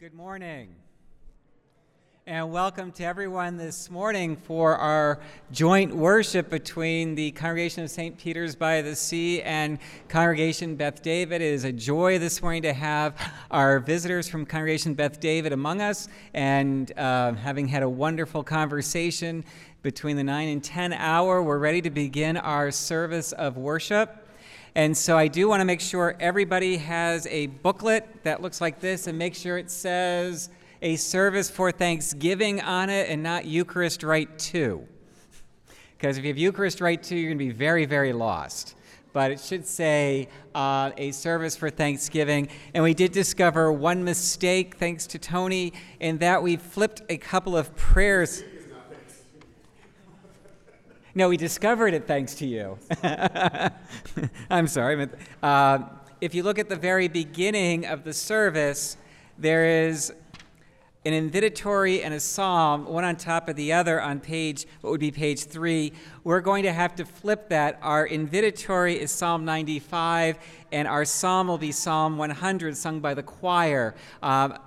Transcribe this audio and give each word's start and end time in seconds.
Good 0.00 0.12
morning. 0.12 0.74
And 2.26 2.50
welcome 2.50 2.90
to 2.92 3.04
everyone 3.04 3.56
this 3.56 3.88
morning 3.88 4.34
for 4.34 4.76
our 4.76 5.20
joint 5.52 5.94
worship 5.94 6.50
between 6.50 7.14
the 7.14 7.30
Congregation 7.30 7.84
of 7.84 7.90
St. 7.90 8.18
Peter's 8.18 8.56
by 8.56 8.82
the 8.82 8.96
Sea 8.96 9.40
and 9.42 9.78
Congregation 10.08 10.74
Beth 10.74 11.00
David. 11.00 11.40
It 11.40 11.52
is 11.52 11.62
a 11.62 11.70
joy 11.70 12.18
this 12.18 12.42
morning 12.42 12.62
to 12.62 12.72
have 12.72 13.14
our 13.52 13.78
visitors 13.78 14.26
from 14.26 14.44
Congregation 14.46 14.94
Beth 14.94 15.20
David 15.20 15.52
among 15.52 15.80
us 15.80 16.08
and 16.34 16.90
uh, 16.98 17.34
having 17.34 17.68
had 17.68 17.84
a 17.84 17.88
wonderful 17.88 18.42
conversation 18.42 19.44
between 19.82 20.16
the 20.16 20.24
9 20.24 20.48
and 20.48 20.64
10 20.64 20.92
hour, 20.94 21.40
we're 21.40 21.58
ready 21.58 21.80
to 21.82 21.90
begin 21.90 22.36
our 22.36 22.72
service 22.72 23.30
of 23.30 23.56
worship. 23.56 24.23
And 24.76 24.96
so 24.96 25.16
I 25.16 25.28
do 25.28 25.48
want 25.48 25.60
to 25.60 25.64
make 25.64 25.80
sure 25.80 26.16
everybody 26.18 26.78
has 26.78 27.28
a 27.28 27.46
booklet 27.46 28.24
that 28.24 28.42
looks 28.42 28.60
like 28.60 28.80
this 28.80 29.06
and 29.06 29.16
make 29.16 29.36
sure 29.36 29.56
it 29.56 29.70
says 29.70 30.50
a 30.82 30.96
service 30.96 31.48
for 31.48 31.70
Thanksgiving 31.70 32.60
on 32.60 32.90
it 32.90 33.08
and 33.08 33.22
not 33.22 33.44
Eucharist 33.44 34.02
Rite 34.02 34.36
2. 34.36 34.84
Because 35.96 36.18
if 36.18 36.24
you 36.24 36.28
have 36.28 36.38
Eucharist 36.38 36.80
Rite 36.80 37.04
2, 37.04 37.14
you're 37.14 37.30
going 37.30 37.38
to 37.38 37.44
be 37.44 37.52
very, 37.52 37.84
very 37.84 38.12
lost. 38.12 38.74
But 39.12 39.30
it 39.30 39.38
should 39.38 39.64
say 39.64 40.28
uh, 40.56 40.90
a 40.96 41.12
service 41.12 41.56
for 41.56 41.70
Thanksgiving. 41.70 42.48
And 42.74 42.82
we 42.82 42.94
did 42.94 43.12
discover 43.12 43.72
one 43.72 44.02
mistake, 44.02 44.74
thanks 44.74 45.06
to 45.06 45.20
Tony, 45.20 45.72
in 46.00 46.18
that 46.18 46.42
we 46.42 46.56
flipped 46.56 47.02
a 47.08 47.16
couple 47.16 47.56
of 47.56 47.76
prayers. 47.76 48.42
No, 51.16 51.28
we 51.28 51.36
discovered 51.36 51.94
it 51.94 52.08
thanks 52.08 52.34
to 52.36 52.46
you. 52.46 52.76
I'm 54.50 54.66
sorry. 54.66 55.08
Uh, 55.40 55.78
if 56.20 56.34
you 56.34 56.42
look 56.42 56.58
at 56.58 56.68
the 56.68 56.74
very 56.74 57.06
beginning 57.06 57.86
of 57.86 58.02
the 58.02 58.12
service, 58.12 58.96
there 59.38 59.86
is 59.86 60.12
an 61.04 61.12
invitatory 61.12 62.04
and 62.04 62.14
a 62.14 62.18
psalm, 62.18 62.86
one 62.86 63.04
on 63.04 63.14
top 63.14 63.48
of 63.48 63.54
the 63.54 63.72
other 63.72 64.02
on 64.02 64.18
page, 64.18 64.66
what 64.80 64.90
would 64.90 64.98
be 64.98 65.12
page 65.12 65.44
three. 65.44 65.92
We're 66.24 66.40
going 66.40 66.64
to 66.64 66.72
have 66.72 66.96
to 66.96 67.04
flip 67.04 67.48
that. 67.50 67.78
Our 67.80 68.08
invitatory 68.08 68.96
is 68.96 69.12
Psalm 69.12 69.44
95, 69.44 70.36
and 70.72 70.88
our 70.88 71.04
psalm 71.04 71.46
will 71.46 71.58
be 71.58 71.70
Psalm 71.70 72.18
100, 72.18 72.76
sung 72.76 72.98
by 72.98 73.14
the 73.14 73.22
choir. 73.22 73.94
Um, 74.20 74.58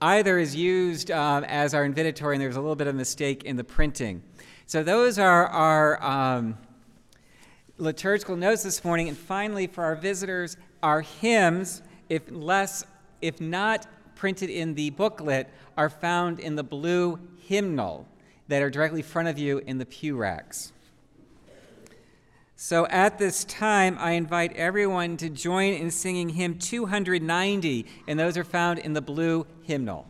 either 0.00 0.38
is 0.38 0.54
used 0.54 1.10
um, 1.10 1.42
as 1.42 1.74
our 1.74 1.88
invitatory, 1.88 2.34
and 2.34 2.42
there's 2.42 2.56
a 2.56 2.60
little 2.60 2.76
bit 2.76 2.86
of 2.86 2.94
mistake 2.94 3.42
in 3.42 3.56
the 3.56 3.64
printing. 3.64 4.22
So 4.68 4.82
those 4.82 5.18
are 5.18 5.46
our 5.46 6.02
um, 6.04 6.58
liturgical 7.78 8.36
notes 8.36 8.64
this 8.64 8.84
morning. 8.84 9.08
And 9.08 9.16
finally, 9.16 9.66
for 9.66 9.82
our 9.82 9.96
visitors, 9.96 10.58
our 10.82 11.00
hymns, 11.00 11.80
if 12.10 12.30
less, 12.30 12.84
if 13.22 13.40
not 13.40 13.86
printed 14.14 14.50
in 14.50 14.74
the 14.74 14.90
booklet, 14.90 15.48
are 15.78 15.88
found 15.88 16.38
in 16.38 16.54
the 16.54 16.62
blue 16.62 17.18
hymnal 17.46 18.06
that 18.48 18.60
are 18.60 18.68
directly 18.68 19.00
in 19.00 19.06
front 19.06 19.28
of 19.28 19.38
you 19.38 19.56
in 19.60 19.78
the 19.78 19.86
pew 19.86 20.18
racks. 20.18 20.70
So 22.54 22.86
at 22.88 23.18
this 23.18 23.44
time, 23.44 23.96
I 23.98 24.10
invite 24.10 24.54
everyone 24.54 25.16
to 25.16 25.30
join 25.30 25.72
in 25.72 25.90
singing 25.90 26.28
hymn 26.28 26.58
290, 26.58 27.86
and 28.06 28.20
those 28.20 28.36
are 28.36 28.44
found 28.44 28.80
in 28.80 28.92
the 28.92 29.00
blue 29.00 29.46
hymnal. 29.62 30.06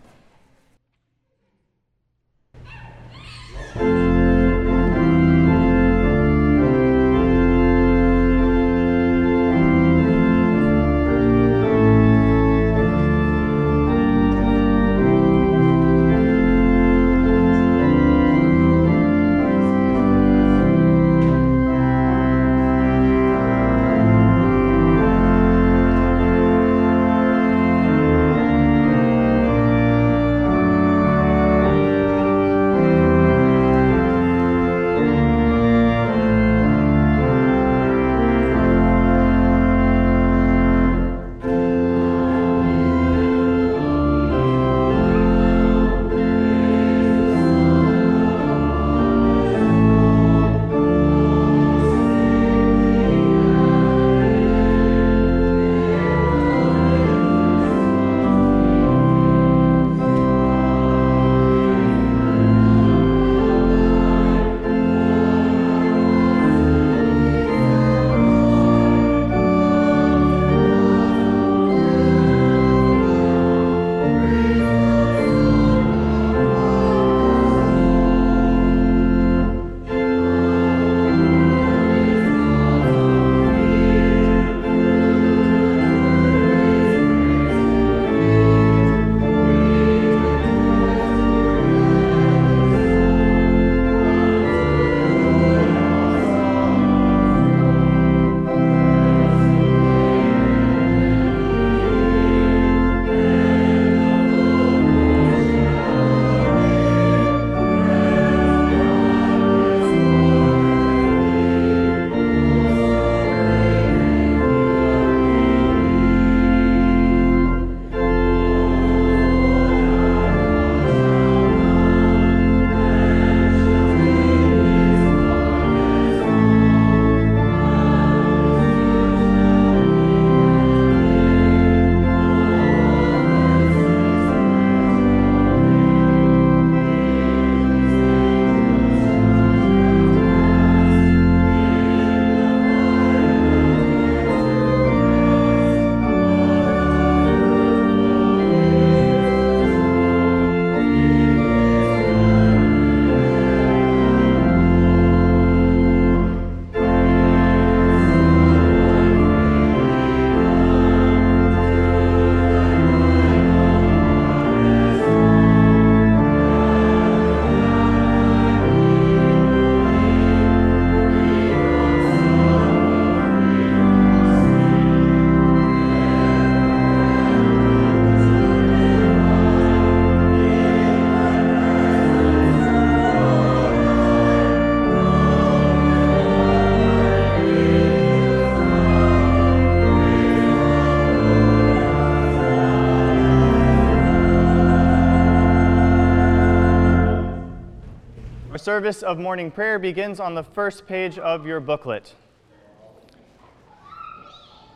Service 198.79 199.03
of 199.03 199.19
morning 199.19 199.51
prayer 199.51 199.77
begins 199.77 200.21
on 200.21 200.37
the 200.37 200.43
first 200.45 200.87
page 200.87 201.19
of 201.19 201.45
your 201.45 201.59
booklet. 201.59 202.15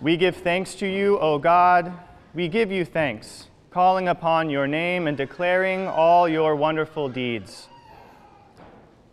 We 0.00 0.16
give 0.16 0.34
thanks 0.38 0.75
to 0.76 0.88
you, 0.88 1.20
O 1.20 1.38
God. 1.38 1.93
We 2.34 2.49
give 2.49 2.72
you 2.72 2.84
thanks, 2.84 3.46
calling 3.70 4.08
upon 4.08 4.50
your 4.50 4.66
name 4.66 5.06
and 5.06 5.16
declaring 5.16 5.87
all 5.87 6.28
your 6.28 6.56
wonderful 6.56 7.10
deeds. 7.10 7.69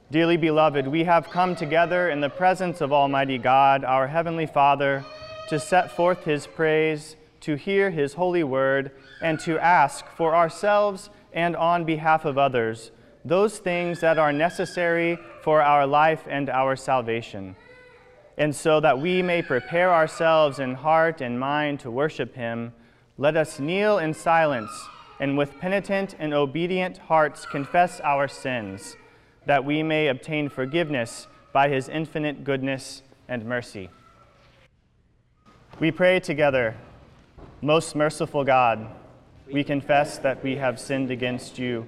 Dearly 0.09 0.37
beloved, 0.37 0.87
we 0.87 1.03
have 1.03 1.29
come 1.29 1.55
together 1.55 2.09
in 2.09 2.19
the 2.19 2.29
presence 2.29 2.81
of 2.81 2.91
Almighty 2.91 3.37
God, 3.37 3.83
our 3.83 4.07
Heavenly 4.07 4.47
Father, 4.47 5.05
to 5.49 5.59
set 5.59 5.91
forth 5.91 6.23
His 6.23 6.47
praise, 6.47 7.15
to 7.41 7.53
hear 7.53 7.91
His 7.91 8.13
holy 8.15 8.43
word, 8.43 8.89
and 9.21 9.39
to 9.41 9.59
ask 9.59 10.07
for 10.17 10.35
ourselves 10.35 11.11
and 11.31 11.55
on 11.55 11.85
behalf 11.85 12.25
of 12.25 12.39
others 12.39 12.89
those 13.25 13.59
things 13.59 13.99
that 14.01 14.17
are 14.17 14.33
necessary 14.33 15.17
for 15.41 15.61
our 15.61 15.85
life 15.85 16.23
and 16.29 16.49
our 16.49 16.75
salvation. 16.75 17.55
And 18.37 18.55
so 18.55 18.79
that 18.79 18.99
we 18.99 19.21
may 19.21 19.41
prepare 19.41 19.93
ourselves 19.93 20.59
in 20.59 20.75
heart 20.75 21.21
and 21.21 21.39
mind 21.39 21.81
to 21.81 21.91
worship 21.91 22.35
Him, 22.35 22.73
let 23.17 23.35
us 23.35 23.59
kneel 23.59 23.97
in 23.97 24.13
silence 24.13 24.71
and 25.19 25.37
with 25.37 25.59
penitent 25.59 26.15
and 26.17 26.33
obedient 26.33 26.97
hearts 26.97 27.45
confess 27.45 27.99
our 28.01 28.27
sins 28.27 28.95
that 29.45 29.65
we 29.65 29.83
may 29.83 30.07
obtain 30.07 30.47
forgiveness 30.47 31.27
by 31.51 31.67
his 31.67 31.89
infinite 31.89 32.43
goodness 32.43 33.01
and 33.27 33.45
mercy. 33.45 33.89
We 35.79 35.91
pray 35.91 36.19
together, 36.19 36.75
Most 37.61 37.95
merciful 37.95 38.43
God, 38.43 38.87
we 39.51 39.63
confess 39.63 40.17
that 40.19 40.43
we 40.43 40.55
have 40.57 40.79
sinned 40.79 41.11
against 41.11 41.57
you 41.57 41.87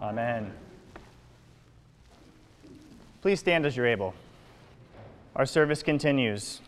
Amen. 0.00 0.52
Please 3.22 3.40
stand 3.40 3.66
as 3.66 3.76
you're 3.76 3.86
able. 3.86 4.14
Our 5.36 5.46
service 5.46 5.82
continues. 5.82 6.60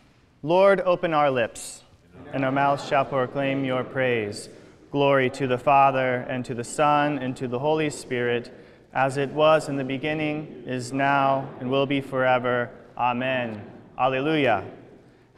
Lord, 0.43 0.81
open 0.81 1.13
our 1.13 1.31
lips, 1.31 1.83
and 2.31 2.45
our 2.45 2.51
mouths 2.51 2.87
shall 2.87 3.05
proclaim 3.05 3.65
your 3.65 3.83
praise. 3.83 4.49
Glory 4.91 5.29
to 5.31 5.47
the 5.47 5.57
Father, 5.57 6.25
and 6.29 6.45
to 6.45 6.53
the 6.53 6.63
Son, 6.63 7.17
and 7.17 7.35
to 7.37 7.47
the 7.47 7.59
Holy 7.59 7.89
Spirit 7.89 8.51
as 8.93 9.17
it 9.17 9.29
was 9.31 9.69
in 9.69 9.75
the 9.75 9.83
beginning, 9.83 10.63
is 10.67 10.93
now, 10.93 11.49
and 11.59 11.69
will 11.69 11.87
be 11.87 11.99
forever. 11.99 12.69
Amen. 12.95 13.59
Alleluia. 13.97 14.63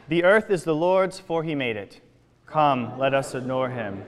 The 0.10 0.24
earth 0.26 0.52
is 0.52 0.66
the 0.66 0.76
Lord's, 0.76 1.20
for 1.20 1.44
he 1.44 1.56
made 1.56 1.78
it. 1.78 2.02
Come, 2.46 3.00
let 3.00 3.14
us 3.14 3.34
adore 3.34 3.70
him. 3.70 4.04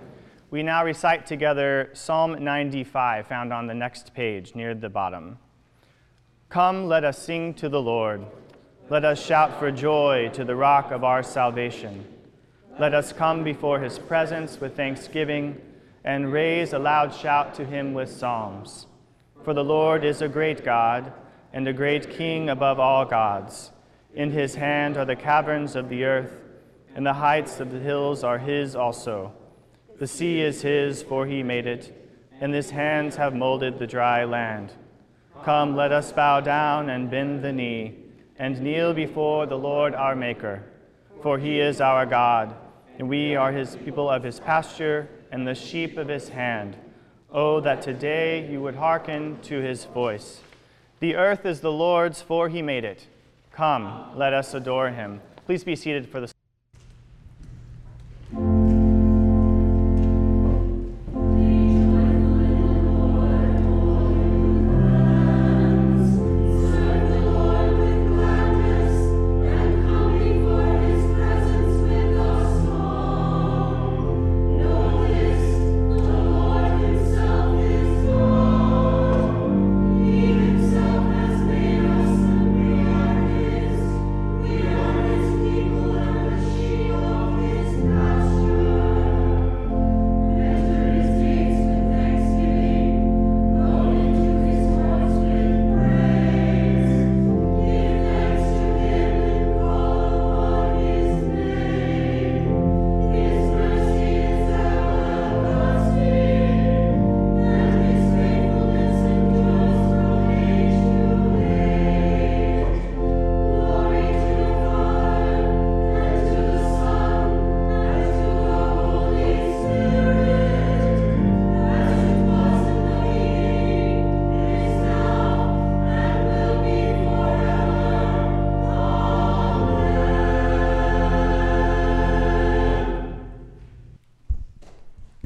We 0.50 0.64
now 0.64 0.86
recite 0.86 1.26
together 1.26 1.90
Psalm 1.92 2.42
95, 2.42 3.28
found 3.28 3.52
on 3.52 3.68
the 3.68 3.74
next 3.74 4.14
page 4.14 4.56
near 4.56 4.74
the 4.74 4.88
bottom. 4.88 5.40
Come, 6.48 6.88
let 6.88 7.04
us 7.04 7.18
sing 7.18 7.54
to 7.56 7.68
the 7.68 7.82
Lord. 7.82 8.26
Let 8.90 9.04
us 9.04 9.22
shout 9.22 9.60
for 9.60 9.72
joy 9.72 10.30
to 10.32 10.46
the 10.46 10.56
rock 10.56 10.92
of 10.92 11.04
our 11.04 11.22
salvation. 11.22 12.06
Let 12.80 12.94
us 12.94 13.12
come 13.12 13.44
before 13.44 13.82
his 13.82 14.00
presence 14.00 14.62
with 14.62 14.78
thanksgiving 14.78 15.60
and 16.06 16.32
raise 16.32 16.72
a 16.72 16.80
loud 16.80 17.14
shout 17.14 17.54
to 17.56 17.66
him 17.66 17.94
with 17.94 18.10
psalms. 18.10 18.88
For 19.44 19.54
the 19.54 19.66
Lord 19.66 20.06
is 20.06 20.22
a 20.22 20.30
great 20.30 20.64
God 20.64 21.12
and 21.52 21.68
a 21.68 21.74
great 21.74 22.10
King 22.10 22.50
above 22.50 22.80
all 22.80 23.04
gods. 23.04 23.72
In 24.16 24.32
his 24.32 24.56
hand 24.56 24.96
are 24.96 25.04
the 25.04 25.18
caverns 25.18 25.76
of 25.76 25.90
the 25.90 26.06
earth, 26.06 26.36
and 26.96 27.06
the 27.06 27.16
heights 27.16 27.60
of 27.60 27.70
the 27.70 27.80
hills 27.80 28.24
are 28.24 28.38
his 28.38 28.78
also. 28.78 29.34
The 30.00 30.08
sea 30.08 30.42
is 30.42 30.62
his, 30.62 31.02
for 31.02 31.26
he 31.26 31.42
made 31.42 31.66
it, 31.66 31.92
and 32.40 32.54
his 32.54 32.70
hands 32.70 33.16
have 33.16 33.34
molded 33.34 33.80
the 33.80 33.88
dry 33.88 34.26
land. 34.26 34.74
Come, 35.44 35.76
let 35.76 35.92
us 35.92 36.12
bow 36.12 36.40
down 36.40 36.90
and 36.90 37.10
bend 37.10 37.44
the 37.44 37.52
knee, 37.52 37.96
and 38.38 38.62
kneel 38.62 38.94
before 38.94 39.48
the 39.48 39.58
Lord 39.58 39.96
our 39.96 40.16
Maker. 40.16 40.64
For 41.24 41.40
he 41.40 41.60
is 41.60 41.82
our 41.82 42.06
God, 42.06 42.56
and 43.00 43.10
we 43.10 43.36
are 43.36 43.52
his 43.52 43.76
people 43.76 44.08
of 44.10 44.24
his 44.24 44.40
pasture 44.40 45.10
and 45.32 45.48
the 45.48 45.56
sheep 45.56 45.98
of 45.98 46.08
his 46.08 46.30
hand. 46.30 46.78
Oh, 47.32 47.60
that 47.62 47.82
today 47.82 48.48
you 48.50 48.62
would 48.62 48.76
hearken 48.76 49.40
to 49.44 49.60
his 49.60 49.86
voice. 49.86 50.42
The 51.00 51.16
earth 51.16 51.46
is 51.46 51.62
the 51.62 51.72
Lord's, 51.72 52.22
for 52.22 52.50
he 52.50 52.62
made 52.62 52.84
it. 52.84 53.08
Come, 53.52 54.16
let 54.16 54.34
us 54.34 54.54
adore 54.54 54.90
him. 54.90 55.22
Please 55.46 55.64
be 55.64 55.76
seated 55.76 56.08
for 56.08 56.20
the 56.20 56.32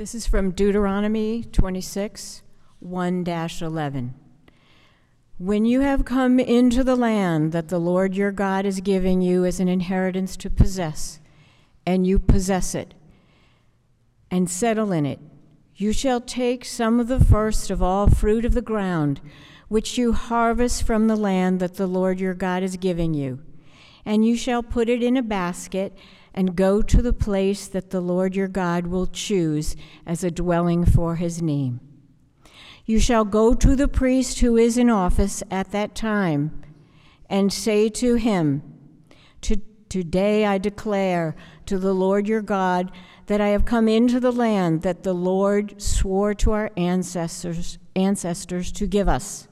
This 0.01 0.15
is 0.15 0.25
from 0.25 0.49
Deuteronomy 0.49 1.43
26, 1.43 2.41
1 2.79 3.23
11. 3.23 4.15
When 5.37 5.63
you 5.63 5.81
have 5.81 6.05
come 6.05 6.39
into 6.39 6.83
the 6.83 6.95
land 6.95 7.51
that 7.51 7.67
the 7.67 7.77
Lord 7.77 8.15
your 8.15 8.31
God 8.31 8.65
is 8.65 8.79
giving 8.79 9.21
you 9.21 9.45
as 9.45 9.59
an 9.59 9.67
inheritance 9.67 10.35
to 10.37 10.49
possess, 10.49 11.19
and 11.85 12.07
you 12.07 12.17
possess 12.17 12.73
it, 12.73 12.95
and 14.31 14.49
settle 14.49 14.91
in 14.91 15.05
it, 15.05 15.19
you 15.75 15.93
shall 15.93 16.19
take 16.19 16.65
some 16.65 16.99
of 16.99 17.07
the 17.07 17.23
first 17.23 17.69
of 17.69 17.83
all 17.83 18.07
fruit 18.09 18.43
of 18.43 18.55
the 18.55 18.61
ground, 18.63 19.21
which 19.67 19.99
you 19.99 20.13
harvest 20.13 20.81
from 20.81 21.05
the 21.05 21.15
land 21.15 21.59
that 21.59 21.75
the 21.75 21.85
Lord 21.85 22.19
your 22.19 22.33
God 22.33 22.63
is 22.63 22.75
giving 22.75 23.13
you, 23.13 23.39
and 24.03 24.25
you 24.25 24.35
shall 24.35 24.63
put 24.63 24.89
it 24.89 25.03
in 25.03 25.15
a 25.15 25.21
basket 25.21 25.95
and 26.33 26.55
go 26.55 26.81
to 26.81 27.01
the 27.01 27.13
place 27.13 27.67
that 27.67 27.89
the 27.89 28.01
Lord 28.01 28.35
your 28.35 28.47
God 28.47 28.87
will 28.87 29.07
choose 29.07 29.75
as 30.05 30.23
a 30.23 30.31
dwelling 30.31 30.85
for 30.85 31.15
his 31.15 31.41
name. 31.41 31.79
You 32.85 32.99
shall 32.99 33.25
go 33.25 33.53
to 33.53 33.75
the 33.75 33.87
priest 33.87 34.39
who 34.39 34.57
is 34.57 34.77
in 34.77 34.89
office 34.89 35.43
at 35.51 35.71
that 35.71 35.95
time 35.95 36.63
and 37.29 37.51
say 37.51 37.89
to 37.89 38.15
him, 38.15 38.63
Today 39.91 40.45
I 40.45 40.57
declare 40.57 41.35
to 41.65 41.77
the 41.77 41.93
Lord 41.93 42.25
your 42.25 42.41
God 42.41 42.91
that 43.25 43.41
I 43.41 43.49
have 43.49 43.65
come 43.65 43.89
into 43.89 44.21
the 44.21 44.31
land 44.31 44.83
that 44.83 45.03
the 45.03 45.13
Lord 45.13 45.81
swore 45.81 46.33
to 46.35 46.53
our 46.53 46.71
ancestors, 46.77 47.77
ancestors 47.93 48.71
to 48.71 48.87
give 48.87 49.09
us. 49.09 49.49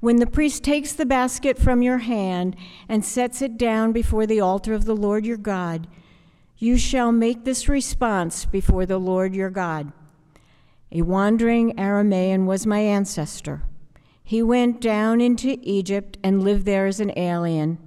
When 0.00 0.16
the 0.16 0.26
priest 0.26 0.62
takes 0.62 0.92
the 0.92 1.06
basket 1.06 1.58
from 1.58 1.82
your 1.82 1.98
hand 1.98 2.56
and 2.88 3.04
sets 3.04 3.40
it 3.40 3.56
down 3.56 3.92
before 3.92 4.26
the 4.26 4.40
altar 4.40 4.74
of 4.74 4.84
the 4.84 4.96
Lord 4.96 5.24
your 5.24 5.38
God, 5.38 5.86
you 6.58 6.76
shall 6.76 7.12
make 7.12 7.44
this 7.44 7.68
response 7.68 8.44
before 8.44 8.86
the 8.86 8.98
Lord 8.98 9.34
your 9.34 9.50
God. 9.50 9.92
A 10.92 11.02
wandering 11.02 11.74
Aramaean 11.76 12.46
was 12.46 12.66
my 12.66 12.78
ancestor. 12.78 13.62
He 14.22 14.42
went 14.42 14.80
down 14.80 15.20
into 15.20 15.58
Egypt 15.62 16.18
and 16.22 16.42
lived 16.42 16.66
there 16.66 16.86
as 16.86 17.00
an 17.00 17.12
alien, 17.16 17.78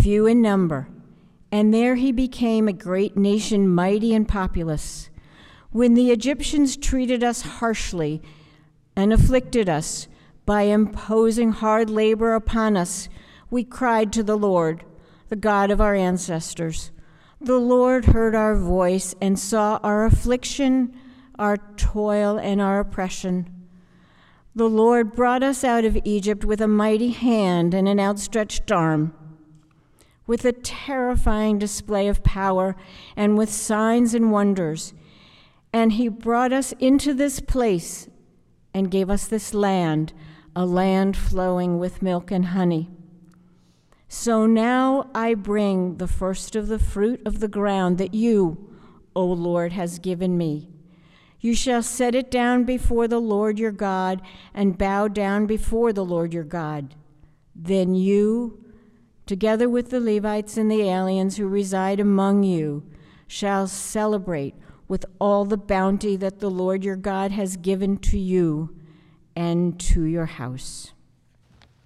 few 0.00 0.26
in 0.26 0.42
number, 0.42 0.88
and 1.52 1.72
there 1.72 1.94
he 1.94 2.12
became 2.12 2.68
a 2.68 2.72
great 2.72 3.16
nation, 3.16 3.68
mighty 3.68 4.14
and 4.14 4.26
populous. 4.26 5.08
When 5.70 5.94
the 5.94 6.10
Egyptians 6.10 6.76
treated 6.76 7.22
us 7.22 7.42
harshly 7.42 8.22
and 8.94 9.12
afflicted 9.12 9.68
us, 9.68 10.08
by 10.46 10.62
imposing 10.62 11.50
hard 11.50 11.90
labor 11.90 12.34
upon 12.34 12.76
us, 12.76 13.08
we 13.50 13.64
cried 13.64 14.12
to 14.12 14.22
the 14.22 14.38
Lord, 14.38 14.84
the 15.28 15.36
God 15.36 15.72
of 15.72 15.80
our 15.80 15.94
ancestors. 15.94 16.92
The 17.40 17.58
Lord 17.58 18.06
heard 18.06 18.34
our 18.34 18.56
voice 18.56 19.14
and 19.20 19.38
saw 19.38 19.78
our 19.82 20.06
affliction, 20.06 20.94
our 21.38 21.56
toil, 21.76 22.38
and 22.38 22.60
our 22.60 22.78
oppression. 22.78 23.50
The 24.54 24.68
Lord 24.68 25.12
brought 25.14 25.42
us 25.42 25.64
out 25.64 25.84
of 25.84 25.98
Egypt 26.04 26.44
with 26.44 26.60
a 26.60 26.68
mighty 26.68 27.10
hand 27.10 27.74
and 27.74 27.88
an 27.88 28.00
outstretched 28.00 28.70
arm, 28.72 29.14
with 30.26 30.44
a 30.44 30.52
terrifying 30.52 31.58
display 31.58 32.08
of 32.08 32.22
power, 32.22 32.76
and 33.16 33.36
with 33.36 33.50
signs 33.50 34.14
and 34.14 34.30
wonders. 34.30 34.94
And 35.72 35.92
he 35.92 36.08
brought 36.08 36.52
us 36.52 36.72
into 36.78 37.12
this 37.12 37.40
place 37.40 38.08
and 38.72 38.90
gave 38.90 39.10
us 39.10 39.26
this 39.26 39.52
land 39.52 40.12
a 40.56 40.64
land 40.64 41.14
flowing 41.14 41.78
with 41.78 42.00
milk 42.00 42.30
and 42.30 42.46
honey. 42.46 42.88
So 44.08 44.46
now 44.46 45.10
I 45.14 45.34
bring 45.34 45.98
the 45.98 46.08
first 46.08 46.56
of 46.56 46.68
the 46.68 46.78
fruit 46.78 47.20
of 47.26 47.40
the 47.40 47.48
ground 47.48 47.98
that 47.98 48.14
you, 48.14 48.74
O 49.14 49.26
Lord, 49.26 49.72
has 49.72 49.98
given 49.98 50.38
me. 50.38 50.70
You 51.40 51.54
shall 51.54 51.82
set 51.82 52.14
it 52.14 52.30
down 52.30 52.64
before 52.64 53.06
the 53.06 53.20
Lord 53.20 53.58
your 53.58 53.70
God 53.70 54.22
and 54.54 54.78
bow 54.78 55.08
down 55.08 55.44
before 55.44 55.92
the 55.92 56.04
Lord 56.04 56.32
your 56.32 56.42
God. 56.42 56.94
Then 57.54 57.94
you, 57.94 58.64
together 59.26 59.68
with 59.68 59.90
the 59.90 60.00
Levites 60.00 60.56
and 60.56 60.70
the 60.70 60.88
aliens 60.88 61.36
who 61.36 61.46
reside 61.48 62.00
among 62.00 62.44
you, 62.44 62.82
shall 63.26 63.66
celebrate 63.66 64.54
with 64.88 65.04
all 65.20 65.44
the 65.44 65.58
bounty 65.58 66.16
that 66.16 66.38
the 66.38 66.50
Lord 66.50 66.82
your 66.82 66.96
God 66.96 67.30
has 67.32 67.58
given 67.58 67.98
to 67.98 68.18
you 68.18 68.75
and 69.36 69.78
to 69.78 70.04
your 70.04 70.26
house. 70.26 70.92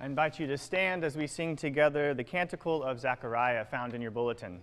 I 0.01 0.07
invite 0.07 0.39
you 0.41 0.47
to 0.47 0.57
stand 0.57 1.05
as 1.05 1.17
we 1.17 1.27
sing 1.27 1.57
together 1.57 2.15
the 2.15 2.25
Canticle 2.25 2.83
of 2.83 2.99
Zechariah 3.01 3.67
found 3.67 3.93
in 3.93 4.01
your 4.01 4.13
bulletin. 4.13 4.61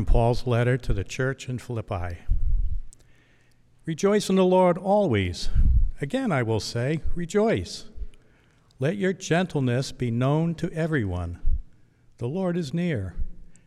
From 0.00 0.06
Paul's 0.06 0.46
letter 0.46 0.78
to 0.78 0.94
the 0.94 1.04
church 1.04 1.46
in 1.46 1.58
Philippi. 1.58 2.16
Rejoice 3.84 4.30
in 4.30 4.36
the 4.36 4.46
Lord 4.46 4.78
always. 4.78 5.50
Again, 6.00 6.32
I 6.32 6.42
will 6.42 6.58
say, 6.58 7.02
rejoice. 7.14 7.84
Let 8.78 8.96
your 8.96 9.12
gentleness 9.12 9.92
be 9.92 10.10
known 10.10 10.54
to 10.54 10.72
everyone. 10.72 11.38
The 12.16 12.28
Lord 12.28 12.56
is 12.56 12.72
near. 12.72 13.14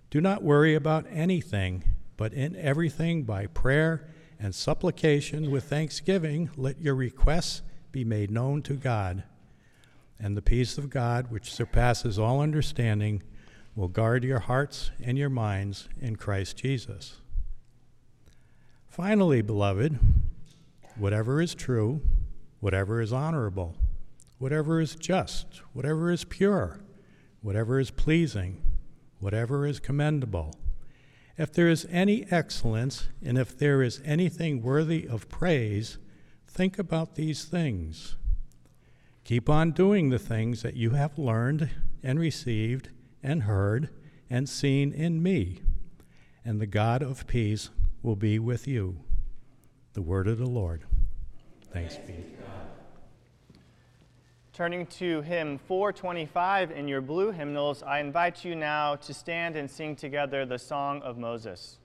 Do 0.09 0.21
not 0.21 0.41
worry 0.41 0.73
about 0.73 1.05
anything, 1.07 1.83
but 2.17 2.33
in 2.33 2.55
everything 2.55 3.25
by 3.25 3.45
prayer 3.45 4.09
and 4.39 4.55
supplication 4.55 5.51
with 5.51 5.65
thanksgiving, 5.65 6.49
let 6.57 6.81
your 6.81 6.95
requests 6.95 7.61
be 7.91 8.03
made 8.03 8.31
known 8.31 8.63
to 8.63 8.73
God. 8.73 9.21
And 10.17 10.35
the 10.35 10.41
peace 10.41 10.79
of 10.79 10.89
God, 10.89 11.29
which 11.29 11.53
surpasses 11.53 12.17
all 12.17 12.41
understanding, 12.41 13.21
will 13.75 13.87
guard 13.87 14.23
your 14.23 14.39
hearts 14.39 14.91
and 15.01 15.17
your 15.17 15.29
minds 15.29 15.89
in 15.99 16.15
Christ 16.15 16.57
Jesus. 16.57 17.17
Finally, 18.87 19.41
beloved, 19.41 19.97
whatever 20.95 21.41
is 21.41 21.55
true, 21.55 22.01
whatever 22.59 23.01
is 23.01 23.11
honorable, 23.11 23.75
whatever 24.37 24.79
is 24.79 24.95
just, 24.95 25.61
whatever 25.73 26.11
is 26.11 26.23
pure, 26.23 26.79
whatever 27.41 27.79
is 27.79 27.89
pleasing, 27.89 28.61
whatever 29.19 29.65
is 29.65 29.79
commendable, 29.79 30.53
if 31.37 31.51
there 31.51 31.67
is 31.67 31.87
any 31.89 32.27
excellence 32.29 33.07
and 33.23 33.39
if 33.39 33.57
there 33.57 33.81
is 33.81 34.01
anything 34.05 34.61
worthy 34.61 35.07
of 35.07 35.29
praise, 35.29 35.97
think 36.47 36.77
about 36.77 37.15
these 37.15 37.45
things. 37.45 38.17
Keep 39.23 39.49
on 39.49 39.71
doing 39.71 40.09
the 40.09 40.19
things 40.19 40.61
that 40.61 40.75
you 40.75 40.91
have 40.91 41.17
learned 41.17 41.71
and 42.03 42.19
received 42.19 42.89
and 43.23 43.43
heard 43.43 43.89
and 44.29 44.47
seen 44.49 44.91
in 44.91 45.23
me, 45.23 45.61
and 46.43 46.59
the 46.59 46.67
God 46.67 47.01
of 47.01 47.25
peace 47.25 47.69
will 48.01 48.15
be 48.15 48.37
with 48.37 48.67
you. 48.67 48.99
The 49.93 50.01
word 50.01 50.27
of 50.27 50.37
the 50.37 50.45
Lord. 50.45 50.83
Thanks 51.71 51.95
be 51.95 52.13
to 52.13 52.19
God. 52.21 53.57
Turning 54.51 54.85
to 54.85 55.21
hymn 55.21 55.57
425 55.57 56.71
in 56.71 56.87
your 56.87 57.01
blue 57.01 57.31
hymnals, 57.31 57.81
I 57.81 57.99
invite 57.99 58.45
you 58.45 58.53
now 58.55 58.95
to 58.97 59.13
stand 59.13 59.55
and 59.55 59.69
sing 59.69 59.95
together 59.95 60.45
the 60.45 60.59
Song 60.59 61.01
of 61.01 61.17
Moses. 61.17 61.79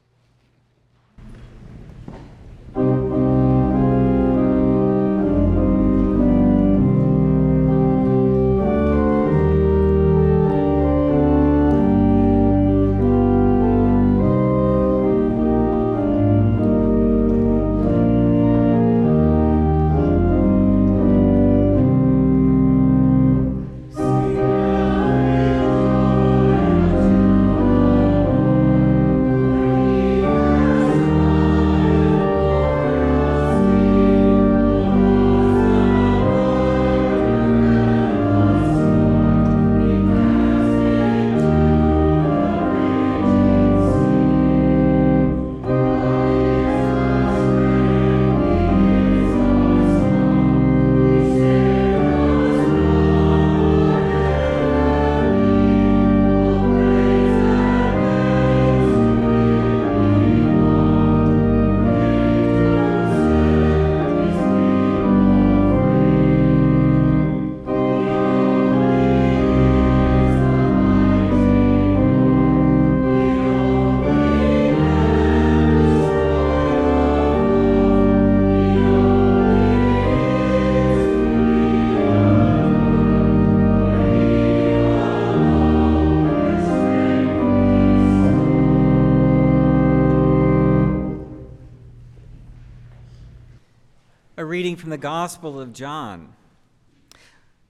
The 94.98 95.02
Gospel 95.02 95.60
of 95.60 95.72
John. 95.72 96.32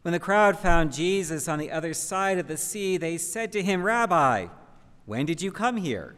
When 0.01 0.12
the 0.12 0.19
crowd 0.19 0.59
found 0.59 0.95
Jesus 0.95 1.47
on 1.47 1.59
the 1.59 1.71
other 1.71 1.93
side 1.93 2.38
of 2.38 2.49
the 2.49 2.57
sea, 2.57 2.97
they 2.97 3.19
said 3.19 3.53
to 3.53 3.62
him, 3.62 3.83
Rabbi, 3.83 4.47
when 5.05 5.27
did 5.27 5.43
you 5.43 5.53
come 5.53 5.77
here? 5.77 6.17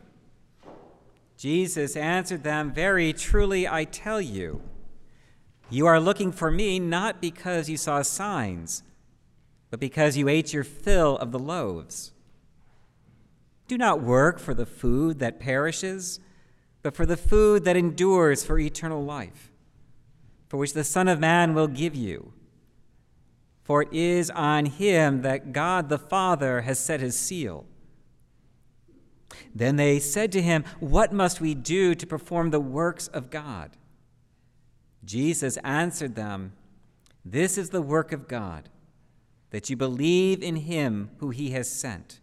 Jesus 1.37 1.96
answered 1.96 2.44
them, 2.44 2.73
Very 2.73 3.12
truly 3.12 3.66
I 3.66 3.87
tell 3.87 4.20
you, 4.20 4.62
you 5.68 5.85
are 5.87 5.99
looking 5.99 6.31
for 6.31 6.49
me 6.49 6.79
not 6.79 7.20
because 7.20 7.68
you 7.68 7.77
saw 7.77 8.03
signs, 8.03 8.85
but 9.68 9.81
because 9.81 10.16
you 10.16 10.29
ate 10.29 10.53
your 10.53 10.62
fill 10.62 11.16
of 11.16 11.33
the 11.33 11.40
loaves. 11.40 12.12
Do 13.66 13.77
not 13.77 14.01
work 14.01 14.38
for 14.38 14.55
the 14.55 14.66
food 14.66 15.18
that 15.18 15.40
perishes, 15.40 16.20
but 16.83 16.94
for 16.94 17.05
the 17.05 17.16
food 17.16 17.64
that 17.64 17.77
endures 17.77 18.44
for 18.44 18.61
eternal 18.61 19.03
life 19.03 19.50
for 20.51 20.57
which 20.57 20.73
the 20.73 20.83
Son 20.83 21.07
of 21.07 21.21
Man 21.21 21.55
will 21.55 21.69
give 21.69 21.95
you. 21.95 22.33
For 23.63 23.83
it 23.83 23.93
is 23.93 24.31
on 24.31 24.67
him 24.67 25.23
that 25.23 25.53
God 25.53 25.89
the 25.89 25.99
Father 25.99 26.63
has 26.63 26.77
set 26.81 26.99
his 26.99 27.17
seal. 27.17 27.67
Then 29.55 29.77
they 29.77 30.01
said 30.01 30.33
to 30.33 30.43
him, 30.43 30.65
What 30.81 31.13
must 31.13 31.41
we 31.41 31.55
do 31.55 31.95
to 31.95 32.05
perform 32.05 32.51
the 32.51 32.59
works 32.59 33.07
of 33.07 33.31
God? 33.31 33.77
Jesus 35.05 35.57
answered 35.59 36.17
them, 36.17 36.53
This 37.25 37.57
is 37.57 37.71
the 37.71 37.81
work 37.81 38.11
of 38.11 38.27
God, 38.27 38.69
that 39.51 39.71
you 39.71 39.77
believe 39.77 40.43
in 40.43 40.57
him 40.57 41.11
who 41.19 41.31
he 41.31 41.51
has 41.51 41.71
sent. 41.71 42.19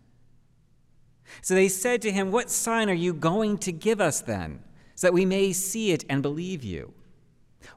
So 1.41 1.53
they 1.53 1.69
said 1.69 2.01
to 2.01 2.11
him, 2.11 2.29
What 2.29 2.51
sign 2.51 2.89
are 2.89 2.93
you 2.93 3.13
going 3.13 3.57
to 3.59 3.71
give 3.71 4.01
us 4.01 4.19
then, 4.19 4.65
so 4.95 5.07
that 5.07 5.13
we 5.13 5.25
may 5.25 5.53
see 5.53 5.93
it 5.93 6.03
and 6.09 6.21
believe 6.21 6.61
you? 6.61 6.93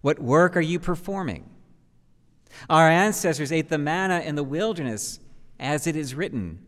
What 0.00 0.20
work 0.20 0.56
are 0.56 0.60
you 0.60 0.78
performing? 0.78 1.48
Our 2.68 2.88
ancestors 2.88 3.52
ate 3.52 3.68
the 3.68 3.78
manna 3.78 4.20
in 4.20 4.34
the 4.34 4.44
wilderness, 4.44 5.20
as 5.58 5.86
it 5.86 5.96
is 5.96 6.14
written, 6.14 6.58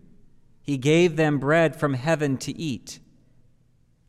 He 0.62 0.76
gave 0.76 1.16
them 1.16 1.38
bread 1.38 1.74
from 1.74 1.94
heaven 1.94 2.36
to 2.38 2.56
eat. 2.56 3.00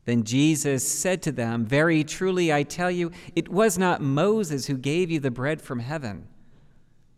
Then 0.04 0.24
Jesus 0.24 0.86
said 0.86 1.22
to 1.22 1.32
them, 1.32 1.64
Very 1.64 2.04
truly 2.04 2.52
I 2.52 2.62
tell 2.62 2.90
you, 2.90 3.10
it 3.34 3.48
was 3.48 3.78
not 3.78 4.02
Moses 4.02 4.66
who 4.66 4.76
gave 4.76 5.10
you 5.10 5.18
the 5.18 5.30
bread 5.30 5.62
from 5.62 5.78
heaven, 5.80 6.28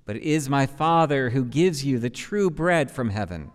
but 0.04 0.16
it 0.16 0.22
is 0.22 0.48
my 0.48 0.66
Father 0.66 1.30
who 1.30 1.44
gives 1.44 1.84
you 1.84 1.98
the 1.98 2.10
true 2.10 2.48
bread 2.48 2.90
from 2.90 3.10
heaven. 3.10 3.50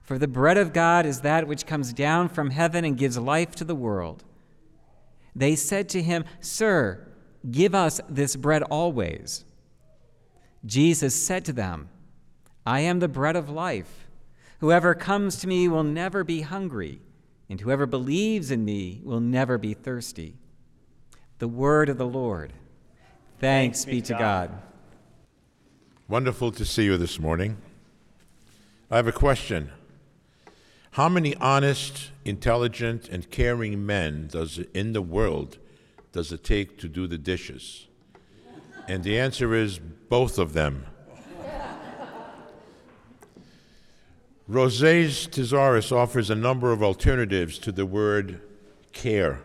For 0.00 0.18
the 0.18 0.28
bread 0.28 0.56
of 0.56 0.72
God 0.72 1.04
is 1.04 1.22
that 1.22 1.48
which 1.48 1.66
comes 1.66 1.92
down 1.92 2.28
from 2.28 2.50
heaven 2.50 2.84
and 2.84 2.96
gives 2.96 3.18
life 3.18 3.56
to 3.56 3.64
the 3.64 3.74
world. 3.74 4.22
They 5.34 5.56
said 5.56 5.88
to 5.90 6.02
him, 6.02 6.24
Sir, 6.40 7.05
Give 7.50 7.74
us 7.74 8.00
this 8.08 8.36
bread 8.36 8.62
always. 8.64 9.44
Jesus 10.64 11.14
said 11.14 11.44
to 11.44 11.52
them, 11.52 11.88
I 12.64 12.80
am 12.80 12.98
the 12.98 13.08
bread 13.08 13.36
of 13.36 13.48
life. 13.48 14.08
Whoever 14.60 14.94
comes 14.94 15.36
to 15.36 15.46
me 15.46 15.68
will 15.68 15.84
never 15.84 16.24
be 16.24 16.40
hungry, 16.40 17.00
and 17.48 17.60
whoever 17.60 17.86
believes 17.86 18.50
in 18.50 18.64
me 18.64 19.00
will 19.04 19.20
never 19.20 19.58
be 19.58 19.74
thirsty. 19.74 20.34
The 21.38 21.46
word 21.46 21.88
of 21.88 21.98
the 21.98 22.06
Lord. 22.06 22.52
Thanks, 23.38 23.84
Thanks 23.84 23.84
be 23.84 24.00
to 24.02 24.14
God. 24.14 24.50
God. 24.50 24.62
Wonderful 26.08 26.52
to 26.52 26.64
see 26.64 26.84
you 26.84 26.96
this 26.96 27.20
morning. 27.20 27.58
I 28.90 28.96
have 28.96 29.06
a 29.06 29.12
question. 29.12 29.70
How 30.92 31.08
many 31.08 31.36
honest, 31.36 32.10
intelligent, 32.24 33.08
and 33.08 33.30
caring 33.30 33.84
men 33.84 34.28
does 34.28 34.58
in 34.72 34.94
the 34.94 35.02
world 35.02 35.58
does 36.16 36.32
it 36.32 36.42
take 36.42 36.78
to 36.78 36.88
do 36.88 37.06
the 37.06 37.18
dishes? 37.18 37.88
And 38.88 39.04
the 39.04 39.18
answer 39.18 39.54
is 39.54 39.78
both 39.78 40.38
of 40.38 40.54
them. 40.54 40.86
Roget's 44.48 45.26
Thesaurus 45.26 45.92
offers 45.92 46.30
a 46.30 46.34
number 46.34 46.72
of 46.72 46.82
alternatives 46.82 47.58
to 47.58 47.70
the 47.70 47.84
word 47.84 48.40
care 48.92 49.42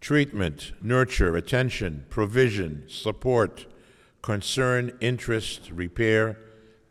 treatment, 0.00 0.72
nurture, 0.80 1.36
attention, 1.36 2.06
provision, 2.08 2.84
support, 2.88 3.66
concern, 4.22 4.96
interest, 5.00 5.70
repair, 5.70 6.38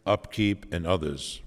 upkeep, 0.05 0.71
and 0.71 0.85
others. 0.85 1.41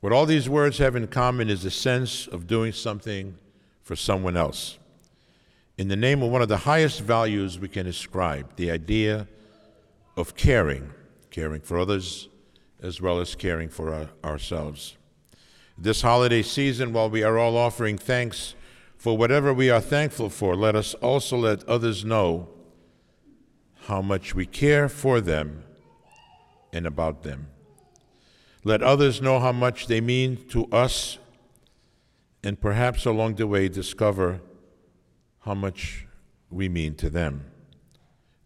What 0.00 0.14
all 0.14 0.24
these 0.24 0.48
words 0.48 0.78
have 0.78 0.96
in 0.96 1.08
common 1.08 1.50
is 1.50 1.64
a 1.66 1.70
sense 1.70 2.26
of 2.26 2.46
doing 2.46 2.72
something 2.72 3.36
for 3.82 3.94
someone 3.94 4.36
else. 4.36 4.78
In 5.76 5.88
the 5.88 5.96
name 5.96 6.22
of 6.22 6.30
one 6.30 6.40
of 6.40 6.46
the 6.46 6.58
highest 6.58 7.00
values 7.00 7.58
we 7.58 7.66
can 7.66 7.88
ascribe, 7.88 8.54
the 8.54 8.70
idea 8.70 9.26
of 10.16 10.36
caring, 10.36 10.92
caring 11.32 11.62
for 11.62 11.80
others 11.80 12.28
as 12.80 13.00
well 13.00 13.18
as 13.18 13.34
caring 13.34 13.68
for 13.68 13.92
our, 13.92 14.08
ourselves. 14.22 14.96
This 15.76 16.02
holiday 16.02 16.42
season, 16.42 16.92
while 16.92 17.10
we 17.10 17.24
are 17.24 17.38
all 17.38 17.56
offering 17.56 17.98
thanks 17.98 18.54
for 18.96 19.18
whatever 19.18 19.52
we 19.52 19.68
are 19.68 19.80
thankful 19.80 20.30
for, 20.30 20.54
let 20.54 20.76
us 20.76 20.94
also 20.94 21.36
let 21.38 21.64
others 21.64 22.04
know 22.04 22.48
how 23.86 24.00
much 24.00 24.32
we 24.32 24.46
care 24.46 24.88
for 24.88 25.20
them 25.20 25.64
and 26.72 26.86
about 26.86 27.24
them. 27.24 27.48
Let 28.62 28.80
others 28.80 29.20
know 29.20 29.40
how 29.40 29.50
much 29.50 29.88
they 29.88 30.00
mean 30.00 30.36
to 30.50 30.66
us, 30.66 31.18
and 32.44 32.60
perhaps 32.60 33.04
along 33.04 33.34
the 33.34 33.48
way 33.48 33.68
discover 33.68 34.40
how 35.44 35.54
much 35.54 36.06
we 36.50 36.68
mean 36.68 36.94
to 36.94 37.10
them. 37.10 37.44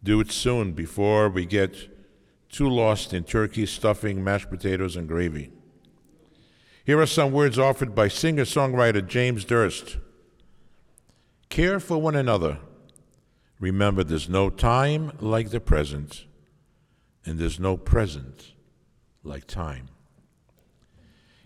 Do 0.03 0.21
it 0.21 0.33
soon 0.33 0.73
before 0.73 1.29
we 1.29 1.47
get 1.47 1.95
too 2.49 2.69
lost 2.69 3.13
in 3.13 3.25
turkey, 3.25 3.67
stuffing, 3.67 4.25
mashed 4.25 4.51
potatoes, 4.51 4.97
and 4.97 5.07
gravy. 5.07 5.53
Here 6.85 7.01
are 7.01 7.07
some 7.07 7.33
words 7.33 7.59
offered 7.59 7.95
by 7.95 8.09
singer 8.09 8.45
songwriter 8.45 9.07
James 9.07 9.45
Durst 9.45 9.99
Care 11.49 11.81
for 11.81 11.99
one 11.99 12.15
another. 12.15 12.59
Remember, 13.59 14.05
there's 14.05 14.29
no 14.29 14.51
time 14.51 15.13
like 15.19 15.51
the 15.51 15.61
present, 15.61 16.27
and 17.25 17.39
there's 17.39 17.59
no 17.59 17.77
present 17.77 18.53
like 19.23 19.47
time. 19.47 19.89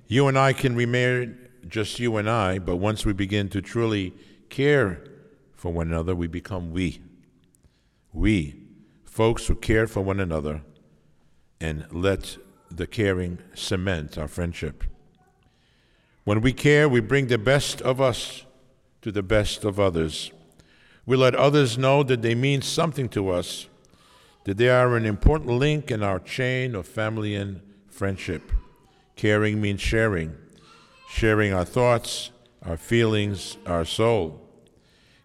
You 0.07 0.29
and 0.29 0.39
I 0.39 0.53
can 0.53 0.75
remain 0.75 1.39
just 1.67 1.99
you 1.99 2.17
and 2.17 2.29
I, 2.29 2.59
but 2.59 2.77
once 2.77 3.07
we 3.07 3.13
begin 3.13 3.49
to 3.51 3.63
truly 3.63 4.13
care 4.51 5.03
for 5.63 5.73
one 5.73 5.93
another, 5.93 6.13
we 6.13 6.27
become 6.27 6.73
we. 6.73 7.01
We, 8.13 8.57
folks 9.05 9.47
who 9.47 9.55
care 9.55 9.87
for 9.87 10.01
one 10.01 10.19
another 10.19 10.63
and 11.61 11.87
let 11.93 12.37
the 12.69 12.89
caring 12.89 13.39
cement 13.55 14.19
our 14.19 14.27
friendship. 14.27 14.83
When 16.25 16.41
we 16.41 16.53
care, 16.53 16.89
we 16.89 16.99
bring 16.99 17.29
the 17.29 17.39
best 17.39 17.81
of 17.81 18.01
us 18.01 18.45
to 19.03 19.13
the 19.13 19.23
best 19.23 19.63
of 19.63 19.79
others. 19.79 20.33
We 21.07 21.17
let 21.17 21.37
others 21.37 21.79
know 21.79 22.03
that 22.03 22.23
they 22.23 22.35
mean 22.35 22.63
something 22.63 23.09
to 23.11 23.31
us, 23.31 23.69
that 24.43 24.57
they 24.57 24.69
are 24.69 24.97
an 24.97 25.07
important 25.07 25.51
link 25.51 25.93
in 25.93 26.03
our 26.03 26.19
chain 26.19 26.75
of 26.75 26.89
family 26.89 27.37
and 27.37 27.61
friendship. 27.89 28.51
Caring 29.15 29.61
means 29.61 29.81
sharing, 29.81 30.37
sharing 31.09 31.53
our 31.53 31.65
thoughts, 31.65 32.33
our 32.67 32.77
feelings, 32.77 33.59
our 33.65 33.85
soul. 33.85 34.41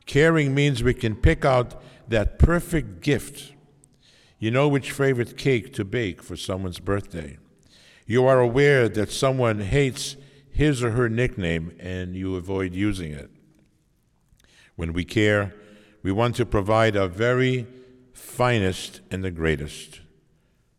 Caring 0.07 0.55
means 0.55 0.81
we 0.81 0.95
can 0.95 1.15
pick 1.15 1.45
out 1.45 1.79
that 2.07 2.39
perfect 2.39 3.01
gift 3.01 3.53
you 4.39 4.51
know 4.51 4.67
which 4.67 4.91
favorite 4.91 5.35
cake 5.35 5.73
to 5.73 5.83
bake 5.83 6.21
for 6.21 6.35
someone's 6.35 6.79
birthday. 6.79 7.37
You 8.05 8.25
are 8.27 8.39
aware 8.39 8.87
that 8.87 9.11
someone 9.11 9.59
hates 9.59 10.15
his 10.51 10.83
or 10.83 10.91
her 10.91 11.09
nickname 11.09 11.75
and 11.79 12.15
you 12.15 12.35
avoid 12.35 12.73
using 12.73 13.11
it. 13.11 13.31
When 14.75 14.93
we 14.93 15.05
care, 15.05 15.55
we 16.03 16.11
want 16.11 16.35
to 16.35 16.45
provide 16.45 16.95
our 16.95 17.07
very 17.07 17.65
finest 18.13 19.01
and 19.09 19.23
the 19.23 19.31
greatest 19.31 20.01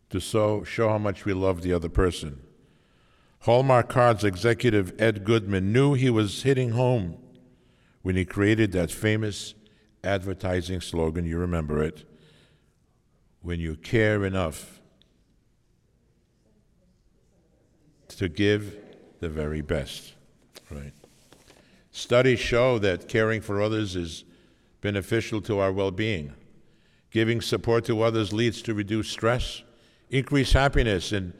to 0.09 0.21
so 0.21 0.63
show 0.63 0.89
how 0.89 0.97
much 0.97 1.25
we 1.25 1.33
love 1.33 1.61
the 1.61 1.73
other 1.73 1.89
person. 1.89 2.41
Hallmark 3.41 3.89
Cards 3.89 4.23
executive 4.23 4.93
Ed 4.99 5.23
Goodman 5.23 5.71
knew 5.71 5.93
he 5.93 6.09
was 6.09 6.43
hitting 6.43 6.71
home 6.71 7.17
when 8.09 8.15
he 8.15 8.25
created 8.25 8.71
that 8.71 8.89
famous 8.89 9.53
advertising 10.03 10.81
slogan. 10.81 11.25
You 11.25 11.37
remember 11.37 11.83
it 11.83 12.05
when 13.43 13.59
you 13.59 13.75
care 13.75 14.25
enough 14.25 14.81
to 18.07 18.27
give 18.27 18.75
the 19.19 19.29
very 19.29 19.61
best, 19.61 20.15
right? 20.71 20.91
Studies 21.91 22.39
show 22.39 22.79
that 22.79 23.07
caring 23.07 23.41
for 23.41 23.61
others 23.61 23.95
is 23.95 24.23
beneficial 24.81 25.39
to 25.41 25.59
our 25.59 25.71
well 25.71 25.91
being. 25.91 26.33
Giving 27.11 27.41
support 27.41 27.85
to 27.85 28.01
others 28.01 28.33
leads 28.33 28.63
to 28.63 28.73
reduced 28.73 29.11
stress, 29.11 29.61
increased 30.09 30.53
happiness, 30.53 31.11
and 31.11 31.33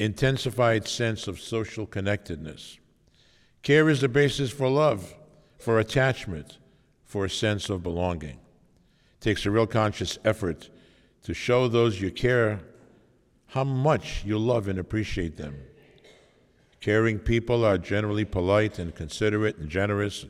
intensified 0.00 0.88
sense 0.88 1.28
of 1.28 1.38
social 1.40 1.86
connectedness. 1.86 2.78
Care 3.62 3.88
is 3.88 4.00
the 4.00 4.08
basis 4.08 4.50
for 4.50 4.68
love, 4.68 5.14
for 5.66 5.80
attachment, 5.80 6.58
for 7.04 7.24
a 7.24 7.28
sense 7.28 7.68
of 7.70 7.82
belonging. 7.82 8.38
It 8.38 9.20
takes 9.20 9.44
a 9.44 9.50
real 9.50 9.66
conscious 9.66 10.16
effort 10.24 10.70
to 11.24 11.34
show 11.34 11.66
those 11.66 12.00
you 12.00 12.12
care 12.12 12.60
how 13.46 13.64
much 13.64 14.22
you 14.24 14.38
love 14.38 14.68
and 14.68 14.78
appreciate 14.78 15.36
them. 15.36 15.56
Caring 16.80 17.18
people 17.18 17.64
are 17.64 17.78
generally 17.78 18.24
polite 18.24 18.78
and 18.78 18.94
considerate 18.94 19.56
and 19.56 19.68
generous 19.68 20.24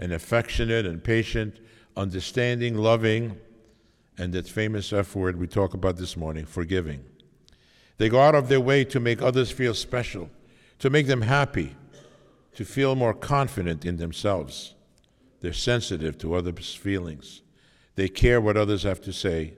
and 0.00 0.12
affectionate 0.12 0.86
and 0.86 1.04
patient, 1.04 1.60
understanding, 1.96 2.76
loving, 2.76 3.38
and 4.18 4.32
that 4.32 4.48
famous 4.48 4.92
F 4.92 5.14
word 5.14 5.38
we 5.38 5.46
talk 5.46 5.72
about 5.72 5.98
this 5.98 6.16
morning, 6.16 6.46
forgiving. 6.46 7.04
They 7.98 8.08
go 8.08 8.20
out 8.20 8.34
of 8.34 8.48
their 8.48 8.60
way 8.60 8.84
to 8.86 8.98
make 8.98 9.22
others 9.22 9.52
feel 9.52 9.74
special, 9.74 10.30
to 10.80 10.90
make 10.90 11.06
them 11.06 11.22
happy, 11.22 11.76
to 12.56 12.64
feel 12.64 12.96
more 12.96 13.14
confident 13.14 13.84
in 13.84 13.96
themselves. 13.96 14.74
They're 15.40 15.52
sensitive 15.52 16.18
to 16.18 16.34
others' 16.34 16.74
feelings. 16.74 17.42
They 17.94 18.08
care 18.08 18.40
what 18.40 18.56
others 18.56 18.82
have 18.82 19.00
to 19.02 19.12
say. 19.12 19.54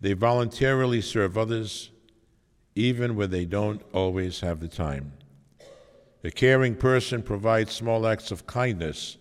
They 0.00 0.14
voluntarily 0.14 1.00
serve 1.00 1.36
others 1.36 1.90
even 2.74 3.16
when 3.16 3.30
they 3.30 3.44
don't 3.44 3.82
always 3.92 4.40
have 4.40 4.60
the 4.60 4.68
time. 4.68 5.12
A 6.24 6.30
caring 6.30 6.74
person 6.74 7.22
provides 7.22 7.72
small 7.72 8.06
acts 8.06 8.30
of 8.30 8.46
kindness 8.46 9.16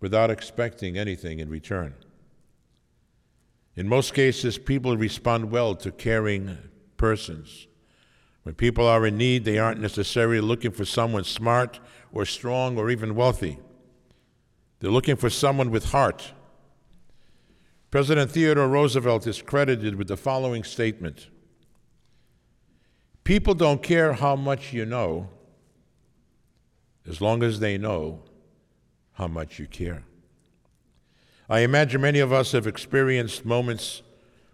without 0.00 0.30
expecting 0.30 0.96
anything 0.96 1.38
in 1.38 1.48
return. 1.48 1.94
In 3.76 3.88
most 3.88 4.14
cases, 4.14 4.58
people 4.58 4.96
respond 4.96 5.50
well 5.50 5.74
to 5.76 5.90
caring 5.92 6.58
persons. 6.96 7.66
When 8.42 8.54
people 8.54 8.86
are 8.86 9.06
in 9.06 9.16
need, 9.16 9.44
they 9.44 9.58
aren't 9.58 9.80
necessarily 9.80 10.40
looking 10.40 10.70
for 10.70 10.84
someone 10.84 11.24
smart 11.24 11.78
or 12.12 12.24
strong 12.24 12.78
or 12.78 12.90
even 12.90 13.14
wealthy. 13.14 13.58
They're 14.80 14.90
looking 14.90 15.16
for 15.16 15.30
someone 15.30 15.70
with 15.70 15.86
heart 15.86 16.32
President 17.90 18.30
Theodore 18.30 18.68
Roosevelt 18.68 19.26
is 19.26 19.40
credited 19.40 19.94
with 19.94 20.08
the 20.08 20.16
following 20.16 20.62
statement 20.62 21.28
People 23.24 23.54
don't 23.54 23.82
care 23.82 24.14
how 24.14 24.36
much 24.36 24.72
you 24.72 24.84
know 24.84 25.28
as 27.06 27.20
long 27.20 27.42
as 27.42 27.60
they 27.60 27.78
know 27.78 28.22
how 29.12 29.26
much 29.26 29.58
you 29.58 29.66
care. 29.66 30.04
I 31.48 31.60
imagine 31.60 32.02
many 32.02 32.20
of 32.20 32.32
us 32.32 32.52
have 32.52 32.66
experienced 32.66 33.44
moments 33.44 34.02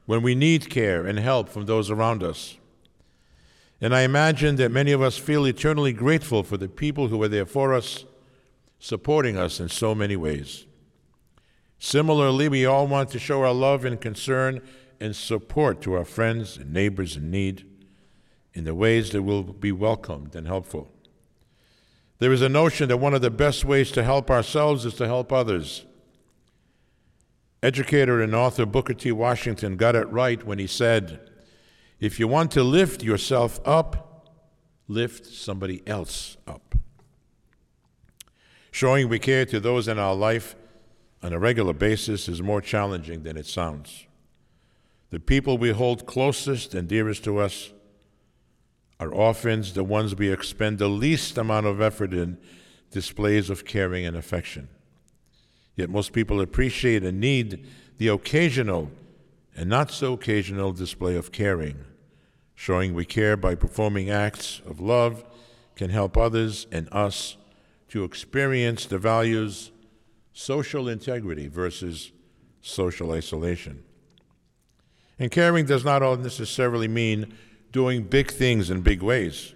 when 0.07 0.23
we 0.23 0.37
need 0.37 0.71
care 0.71 1.05
and 1.05 1.19
help 1.19 1.49
from 1.49 1.67
those 1.67 1.91
around 1.91 2.23
us. 2.23 2.57
And 3.81 3.95
I 3.95 4.03
imagine 4.03 4.57
that 4.57 4.71
many 4.71 4.93
of 4.93 5.03
us 5.03 5.19
feel 5.19 5.45
eternally 5.45 5.93
grateful 5.93 6.45
for 6.45 6.57
the 6.57 6.69
people 6.69 7.09
who 7.09 7.19
were 7.19 7.29
there 7.29 7.47
for 7.47 7.75
us, 7.75 8.05
supporting 8.85 9.39
us 9.39 9.61
in 9.61 9.67
so 9.67 9.95
many 9.95 10.15
ways. 10.15 10.67
Similarly, 11.79 12.51
we 12.51 12.67
all 12.67 12.87
want 12.87 13.09
to 13.13 13.19
show 13.19 13.41
our 13.41 13.55
love 13.55 13.87
and 13.87 13.99
concern 13.99 14.61
and 15.01 15.17
support 15.17 15.81
to 15.81 15.95
our 15.95 16.05
friends 16.05 16.59
and 16.59 16.71
neighbors 16.71 17.17
in 17.17 17.31
need 17.31 17.65
in 18.53 18.65
the 18.65 18.75
ways 18.75 19.09
that 19.13 19.23
will 19.23 19.43
be 19.43 19.73
welcomed 19.73 20.37
and 20.37 20.47
helpful. 20.47 20.93
There 22.19 22.31
is 22.31 22.43
a 22.43 22.49
notion 22.51 22.91
that 22.91 22.99
one 22.99 23.15
of 23.15 23.23
the 23.23 23.31
best 23.31 23.65
ways 23.65 23.91
to 23.93 24.05
help 24.05 24.31
ourselves 24.31 24.85
is 24.85 24.93
to 24.97 25.07
help 25.07 25.33
others. 25.33 25.87
Educator 27.63 28.21
and 28.21 28.35
author 28.35 28.67
Booker 28.67 28.93
T. 28.93 29.13
Washington 29.13 29.79
got 29.79 29.97
it 29.97 30.11
right 30.11 30.45
when 30.45 30.59
he 30.59 30.67
said, 30.67 31.31
If 32.01 32.21
you 32.21 32.29
want 32.29 32.51
to 32.51 32.63
lift 32.63 33.03
yourself 33.03 33.61
up, 33.65 34.29
lift 34.89 35.25
somebody 35.25 35.83
else 35.87 36.37
up. 36.47 36.64
Showing 38.75 39.09
we 39.09 39.21
care 39.21 39.47
to 39.47 39.61
those 39.61 39.87
in 39.87 40.01
our 40.01 40.17
life 40.17 40.57
on 41.23 41.33
a 41.33 41.39
regular 41.39 41.73
basis 41.73 42.29
is 42.29 42.43
more 42.43 42.61
challenging 42.61 43.23
than 43.23 43.37
it 43.37 43.47
sounds. 43.47 44.05
The 45.11 45.21
people 45.21 45.59
we 45.59 45.71
hold 45.71 46.07
closest 46.07 46.75
and 46.75 46.89
dearest 46.89 47.23
to 47.23 47.39
us 47.39 47.73
are 48.99 49.15
often 49.15 49.63
the 49.75 49.85
ones 49.85 50.17
we 50.17 50.29
expend 50.29 50.81
the 50.81 50.89
least 50.89 51.39
amount 51.39 51.67
of 51.67 51.81
effort 51.81 52.13
in 52.13 52.37
displays 52.91 53.49
of 53.49 53.65
caring 53.65 54.07
and 54.07 54.17
affection. 54.17 54.69
Yet 55.77 55.89
most 55.89 56.13
people 56.13 56.41
appreciate 56.41 57.05
and 57.05 57.21
need 57.21 57.69
the 57.99 58.09
occasional 58.09 58.91
and 59.55 59.71
not 59.71 59.93
so 59.93 60.15
occasional 60.15 60.73
display 60.73 61.15
of 61.15 61.31
caring. 61.31 61.85
Showing 62.57 62.93
we 62.93 63.05
care 63.05 63.37
by 63.37 63.55
performing 63.55 64.11
acts 64.11 64.61
of 64.67 64.81
love 64.81 65.25
can 65.77 65.91
help 65.91 66.17
others 66.17 66.67
and 66.73 66.89
us 66.91 67.37
to 67.95 68.03
experience 68.03 68.87
the 68.87 68.99
values 68.99 69.71
social 70.33 70.89
integrity 70.89 71.47
versus 71.47 72.11
social 72.61 73.13
isolation. 73.13 73.85
And 75.17 75.31
caring 75.31 75.67
does 75.67 75.85
not 75.85 76.03
all 76.03 76.17
necessarily 76.17 76.89
mean 76.89 77.35
doing 77.71 78.03
big 78.03 78.33
things 78.33 78.69
in 78.69 78.81
big 78.81 79.01
ways. 79.01 79.55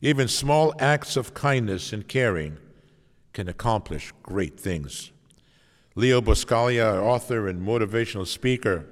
Even 0.00 0.28
small 0.28 0.72
acts 0.78 1.16
of 1.16 1.34
kindness 1.34 1.92
and 1.92 2.06
caring 2.06 2.58
can 3.32 3.48
accomplish 3.48 4.12
great 4.22 4.60
things. 4.60 5.10
Leo 5.96 6.20
Buscaglia, 6.20 7.02
author 7.02 7.48
and 7.48 7.66
motivational 7.66 8.28
speaker, 8.28 8.86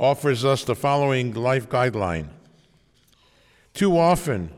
offers 0.00 0.46
us 0.46 0.64
the 0.64 0.74
following 0.74 1.34
life 1.34 1.68
guideline. 1.68 2.30
Too 3.74 3.98
often, 3.98 4.50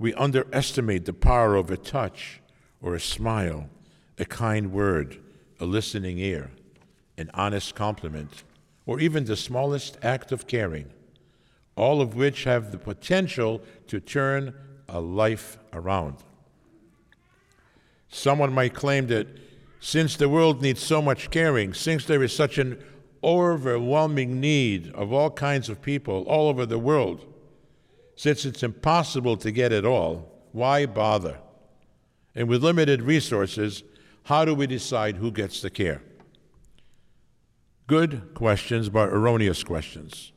we 0.00 0.12
underestimate 0.14 1.04
the 1.04 1.12
power 1.12 1.54
of 1.54 1.70
a 1.70 1.76
touch 1.76 2.41
or 2.82 2.94
a 2.94 3.00
smile, 3.00 3.70
a 4.18 4.24
kind 4.24 4.72
word, 4.72 5.18
a 5.60 5.64
listening 5.64 6.18
ear, 6.18 6.50
an 7.16 7.30
honest 7.32 7.74
compliment, 7.74 8.42
or 8.84 8.98
even 9.00 9.24
the 9.24 9.36
smallest 9.36 9.96
act 10.02 10.32
of 10.32 10.46
caring, 10.46 10.90
all 11.76 12.00
of 12.00 12.16
which 12.16 12.44
have 12.44 12.72
the 12.72 12.78
potential 12.78 13.62
to 13.86 14.00
turn 14.00 14.52
a 14.88 15.00
life 15.00 15.56
around. 15.72 16.16
Someone 18.08 18.52
might 18.52 18.74
claim 18.74 19.06
that 19.06 19.28
since 19.80 20.16
the 20.16 20.28
world 20.28 20.60
needs 20.60 20.80
so 20.80 21.00
much 21.00 21.30
caring, 21.30 21.72
since 21.72 22.04
there 22.04 22.22
is 22.22 22.34
such 22.34 22.58
an 22.58 22.82
overwhelming 23.24 24.40
need 24.40 24.92
of 24.94 25.12
all 25.12 25.30
kinds 25.30 25.68
of 25.68 25.80
people 25.80 26.24
all 26.24 26.48
over 26.48 26.66
the 26.66 26.78
world, 26.78 27.24
since 28.16 28.44
it's 28.44 28.62
impossible 28.62 29.36
to 29.36 29.50
get 29.50 29.72
it 29.72 29.84
all, 29.84 30.28
why 30.52 30.86
bother? 30.86 31.38
And 32.34 32.48
with 32.48 32.62
limited 32.62 33.02
resources, 33.02 33.82
how 34.24 34.44
do 34.44 34.54
we 34.54 34.66
decide 34.66 35.16
who 35.16 35.30
gets 35.30 35.60
the 35.60 35.70
care? 35.70 36.02
Good 37.86 38.34
questions, 38.34 38.88
but 38.88 39.08
erroneous 39.10 39.64
questions. 39.64 40.32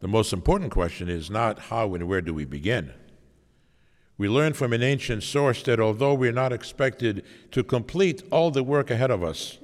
The 0.00 0.08
most 0.08 0.32
important 0.32 0.72
question 0.72 1.08
is 1.08 1.30
not 1.30 1.58
how 1.58 1.94
and 1.94 2.08
where 2.08 2.20
do 2.20 2.34
we 2.34 2.44
begin. 2.44 2.92
We 4.18 4.28
learn 4.28 4.52
from 4.52 4.72
an 4.72 4.82
ancient 4.82 5.22
source 5.22 5.62
that 5.62 5.80
although 5.80 6.12
we 6.12 6.28
are 6.28 6.32
not 6.32 6.52
expected 6.52 7.24
to 7.52 7.64
complete 7.64 8.22
all 8.30 8.50
the 8.50 8.62
work 8.62 8.90
ahead 8.90 9.10
of 9.10 9.22
us, 9.22 9.58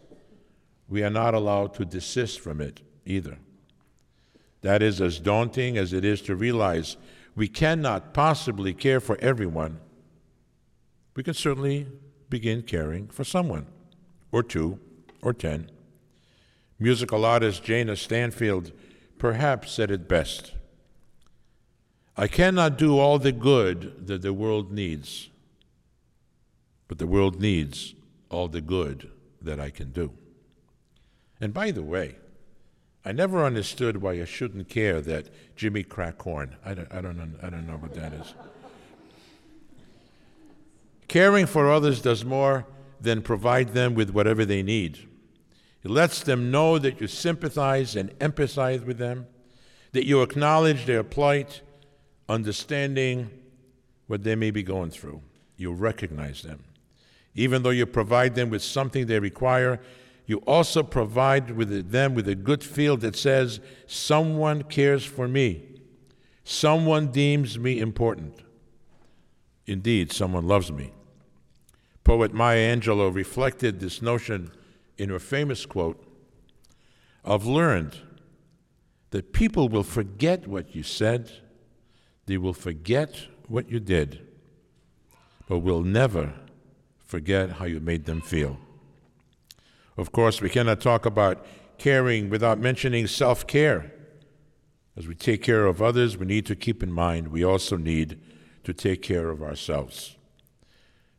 we 0.88 1.02
are 1.02 1.10
not 1.10 1.34
allowed 1.34 1.74
to 1.74 1.84
desist 1.84 2.40
from 2.40 2.60
it 2.60 2.80
either. 3.04 3.38
That 4.62 4.82
is 4.82 5.00
as 5.00 5.18
daunting 5.18 5.76
as 5.76 5.92
it 5.92 6.04
is 6.04 6.22
to 6.22 6.36
realize 6.36 6.96
we 7.34 7.48
cannot 7.48 8.14
possibly 8.14 8.72
care 8.72 9.00
for 9.00 9.18
everyone. 9.20 9.78
We 11.16 11.22
can 11.22 11.34
certainly 11.34 11.86
begin 12.28 12.62
caring 12.62 13.08
for 13.08 13.24
someone, 13.24 13.66
or 14.30 14.42
two, 14.42 14.78
or 15.22 15.32
ten. 15.32 15.70
Musical 16.78 17.24
artist 17.24 17.64
Jana 17.64 17.96
Stanfield 17.96 18.72
perhaps 19.18 19.72
said 19.72 19.90
it 19.90 20.06
best 20.06 20.52
I 22.18 22.28
cannot 22.28 22.78
do 22.78 22.98
all 22.98 23.18
the 23.18 23.32
good 23.32 24.06
that 24.06 24.22
the 24.22 24.32
world 24.32 24.72
needs, 24.72 25.28
but 26.88 26.98
the 26.98 27.06
world 27.06 27.40
needs 27.40 27.94
all 28.30 28.48
the 28.48 28.62
good 28.62 29.10
that 29.42 29.60
I 29.60 29.68
can 29.68 29.92
do. 29.92 30.12
And 31.40 31.52
by 31.52 31.72
the 31.72 31.82
way, 31.82 32.16
I 33.04 33.12
never 33.12 33.44
understood 33.44 33.98
why 33.98 34.12
I 34.12 34.24
shouldn't 34.24 34.70
care 34.70 35.02
that 35.02 35.28
Jimmy 35.56 35.82
crack 35.82 36.16
corn. 36.16 36.56
I 36.64 36.72
don't, 36.72 36.90
I 36.90 37.00
don't, 37.02 37.38
I 37.42 37.50
don't 37.50 37.66
know 37.66 37.76
what 37.76 37.94
that 37.94 38.14
is. 38.14 38.34
Caring 41.08 41.46
for 41.46 41.70
others 41.70 42.00
does 42.00 42.24
more 42.24 42.66
than 43.00 43.22
provide 43.22 43.74
them 43.74 43.94
with 43.94 44.10
whatever 44.10 44.44
they 44.44 44.62
need. 44.62 45.08
It 45.84 45.90
lets 45.90 46.22
them 46.22 46.50
know 46.50 46.78
that 46.78 47.00
you 47.00 47.06
sympathize 47.06 47.94
and 47.94 48.10
empathize 48.18 48.84
with 48.84 48.98
them, 48.98 49.26
that 49.92 50.04
you 50.04 50.22
acknowledge 50.22 50.84
their 50.84 51.04
plight, 51.04 51.62
understanding 52.28 53.30
what 54.08 54.24
they 54.24 54.34
may 54.34 54.50
be 54.50 54.62
going 54.62 54.90
through. 54.90 55.22
You 55.56 55.72
recognize 55.72 56.42
them. 56.42 56.64
Even 57.34 57.62
though 57.62 57.70
you 57.70 57.86
provide 57.86 58.34
them 58.34 58.50
with 58.50 58.62
something 58.62 59.06
they 59.06 59.20
require, 59.20 59.78
you 60.26 60.38
also 60.38 60.82
provide 60.82 61.52
with 61.52 61.92
them 61.92 62.14
with 62.14 62.28
a 62.28 62.34
good 62.34 62.64
feel 62.64 62.96
that 62.96 63.14
says, 63.14 63.60
Someone 63.86 64.64
cares 64.64 65.04
for 65.04 65.28
me. 65.28 65.62
Someone 66.42 67.08
deems 67.08 67.58
me 67.58 67.78
important. 67.78 68.42
Indeed, 69.66 70.12
someone 70.12 70.46
loves 70.46 70.72
me. 70.72 70.92
Poet 72.06 72.32
Maya 72.32 72.76
Angelou 72.76 73.12
reflected 73.12 73.80
this 73.80 74.00
notion 74.00 74.52
in 74.96 75.08
her 75.08 75.18
famous 75.18 75.66
quote 75.66 76.00
I've 77.24 77.46
learned 77.46 77.96
that 79.10 79.32
people 79.32 79.68
will 79.68 79.82
forget 79.82 80.46
what 80.46 80.72
you 80.72 80.84
said 80.84 81.32
they 82.26 82.38
will 82.38 82.52
forget 82.52 83.26
what 83.48 83.68
you 83.68 83.80
did, 83.80 84.24
but 85.48 85.58
will 85.58 85.82
never 85.82 86.32
forget 87.04 87.50
how 87.50 87.64
you 87.64 87.80
made 87.80 88.04
them 88.04 88.20
feel. 88.20 88.56
Of 89.96 90.12
course, 90.12 90.40
we 90.40 90.48
cannot 90.48 90.80
talk 90.80 91.06
about 91.06 91.44
caring 91.76 92.30
without 92.30 92.60
mentioning 92.60 93.08
self 93.08 93.48
care. 93.48 93.90
As 94.96 95.08
we 95.08 95.16
take 95.16 95.42
care 95.42 95.66
of 95.66 95.82
others, 95.82 96.16
we 96.16 96.26
need 96.26 96.46
to 96.46 96.54
keep 96.54 96.84
in 96.84 96.92
mind 96.92 97.28
we 97.32 97.42
also 97.42 97.76
need 97.76 98.20
to 98.62 98.72
take 98.72 99.02
care 99.02 99.28
of 99.28 99.42
ourselves. 99.42 100.15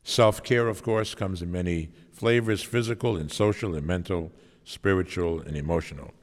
Self 0.07 0.41
care, 0.41 0.69
of 0.69 0.83
course, 0.83 1.13
comes 1.13 1.41
in 1.41 1.51
many 1.51 1.89
flavors 2.13 2.63
physical 2.63 3.17
and 3.17 3.29
social 3.29 3.75
and 3.75 3.85
mental, 3.85 4.31
spiritual 4.63 5.41
and 5.41 5.57
emotional. 5.57 6.13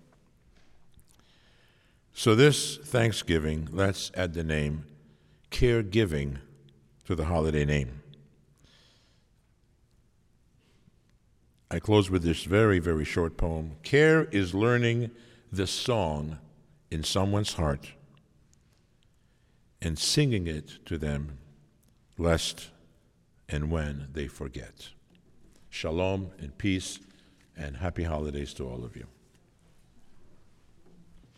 So, 2.14 2.34
this 2.34 2.78
Thanksgiving, 2.78 3.68
let's 3.70 4.10
add 4.14 4.32
the 4.32 4.42
name 4.42 4.86
caregiving 5.50 6.38
to 7.04 7.14
the 7.14 7.26
holiday 7.26 7.66
name. 7.66 8.00
I 11.70 11.78
close 11.78 12.08
with 12.08 12.22
this 12.22 12.44
very, 12.44 12.78
very 12.78 13.04
short 13.04 13.36
poem. 13.36 13.72
Care 13.82 14.24
is 14.24 14.54
learning 14.54 15.10
the 15.52 15.66
song 15.66 16.38
in 16.90 17.04
someone's 17.04 17.52
heart 17.52 17.92
and 19.82 19.98
singing 19.98 20.46
it 20.46 20.78
to 20.86 20.96
them, 20.96 21.36
lest 22.16 22.70
and 23.54 23.70
when 23.70 24.08
they 24.12 24.26
forget. 24.26 24.88
Shalom 25.70 26.32
and 26.40 26.58
peace, 26.58 26.98
and 27.56 27.76
happy 27.76 28.02
holidays 28.02 28.52
to 28.54 28.68
all 28.68 28.84
of 28.84 28.96
you. 28.96 29.06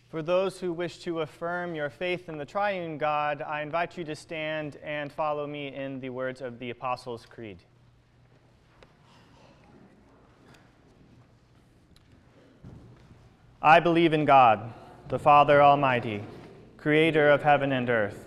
For 0.09 0.23
those 0.23 0.59
who 0.59 0.73
wish 0.73 0.97
to 0.99 1.21
affirm 1.21 1.75
your 1.75 1.91
faith 1.91 2.27
in 2.27 2.39
the 2.39 2.45
triune 2.45 2.97
God, 2.97 3.43
I 3.43 3.61
invite 3.61 3.99
you 3.99 4.03
to 4.05 4.15
stand 4.15 4.77
and 4.83 5.11
follow 5.11 5.45
me 5.45 5.75
in 5.75 5.99
the 5.99 6.09
words 6.09 6.41
of 6.41 6.57
the 6.57 6.71
Apostles' 6.71 7.27
Creed. 7.29 7.59
I 13.61 13.79
believe 13.79 14.13
in 14.13 14.25
God, 14.25 14.73
the 15.09 15.19
Father 15.19 15.61
Almighty, 15.61 16.23
creator 16.77 17.29
of 17.29 17.43
heaven 17.43 17.71
and 17.71 17.87
earth. 17.91 18.26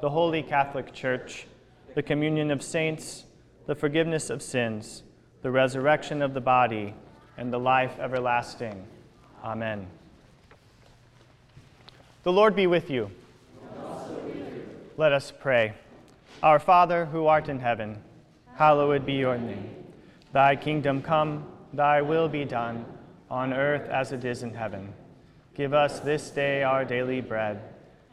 the 0.00 0.10
holy 0.10 0.42
Catholic 0.42 0.92
Church, 0.92 1.46
the 1.94 2.02
communion 2.02 2.50
of 2.50 2.62
saints, 2.62 3.24
the 3.66 3.74
forgiveness 3.74 4.30
of 4.30 4.42
sins, 4.42 5.02
the 5.42 5.50
resurrection 5.50 6.22
of 6.22 6.32
the 6.32 6.40
body, 6.40 6.94
and 7.36 7.52
the 7.52 7.58
life 7.58 7.98
everlasting. 7.98 8.86
Amen. 9.44 9.86
The 12.22 12.32
Lord 12.32 12.56
be 12.56 12.66
with 12.66 12.90
you. 12.90 13.10
Let 14.96 15.12
us 15.12 15.32
pray. 15.38 15.74
Our 16.42 16.58
Father, 16.58 17.06
who 17.06 17.26
art 17.26 17.48
in 17.48 17.58
heaven, 17.58 18.02
hallowed 18.54 19.06
be 19.06 19.14
your 19.14 19.38
name. 19.38 19.70
Thy 20.32 20.56
kingdom 20.56 21.02
come, 21.02 21.46
thy 21.72 22.02
will 22.02 22.28
be 22.28 22.44
done, 22.44 22.84
on 23.30 23.52
earth 23.52 23.88
as 23.88 24.12
it 24.12 24.24
is 24.24 24.42
in 24.42 24.54
heaven. 24.54 24.92
Give 25.54 25.74
us 25.74 26.00
this 26.00 26.30
day 26.30 26.62
our 26.62 26.84
daily 26.84 27.20
bread, 27.20 27.62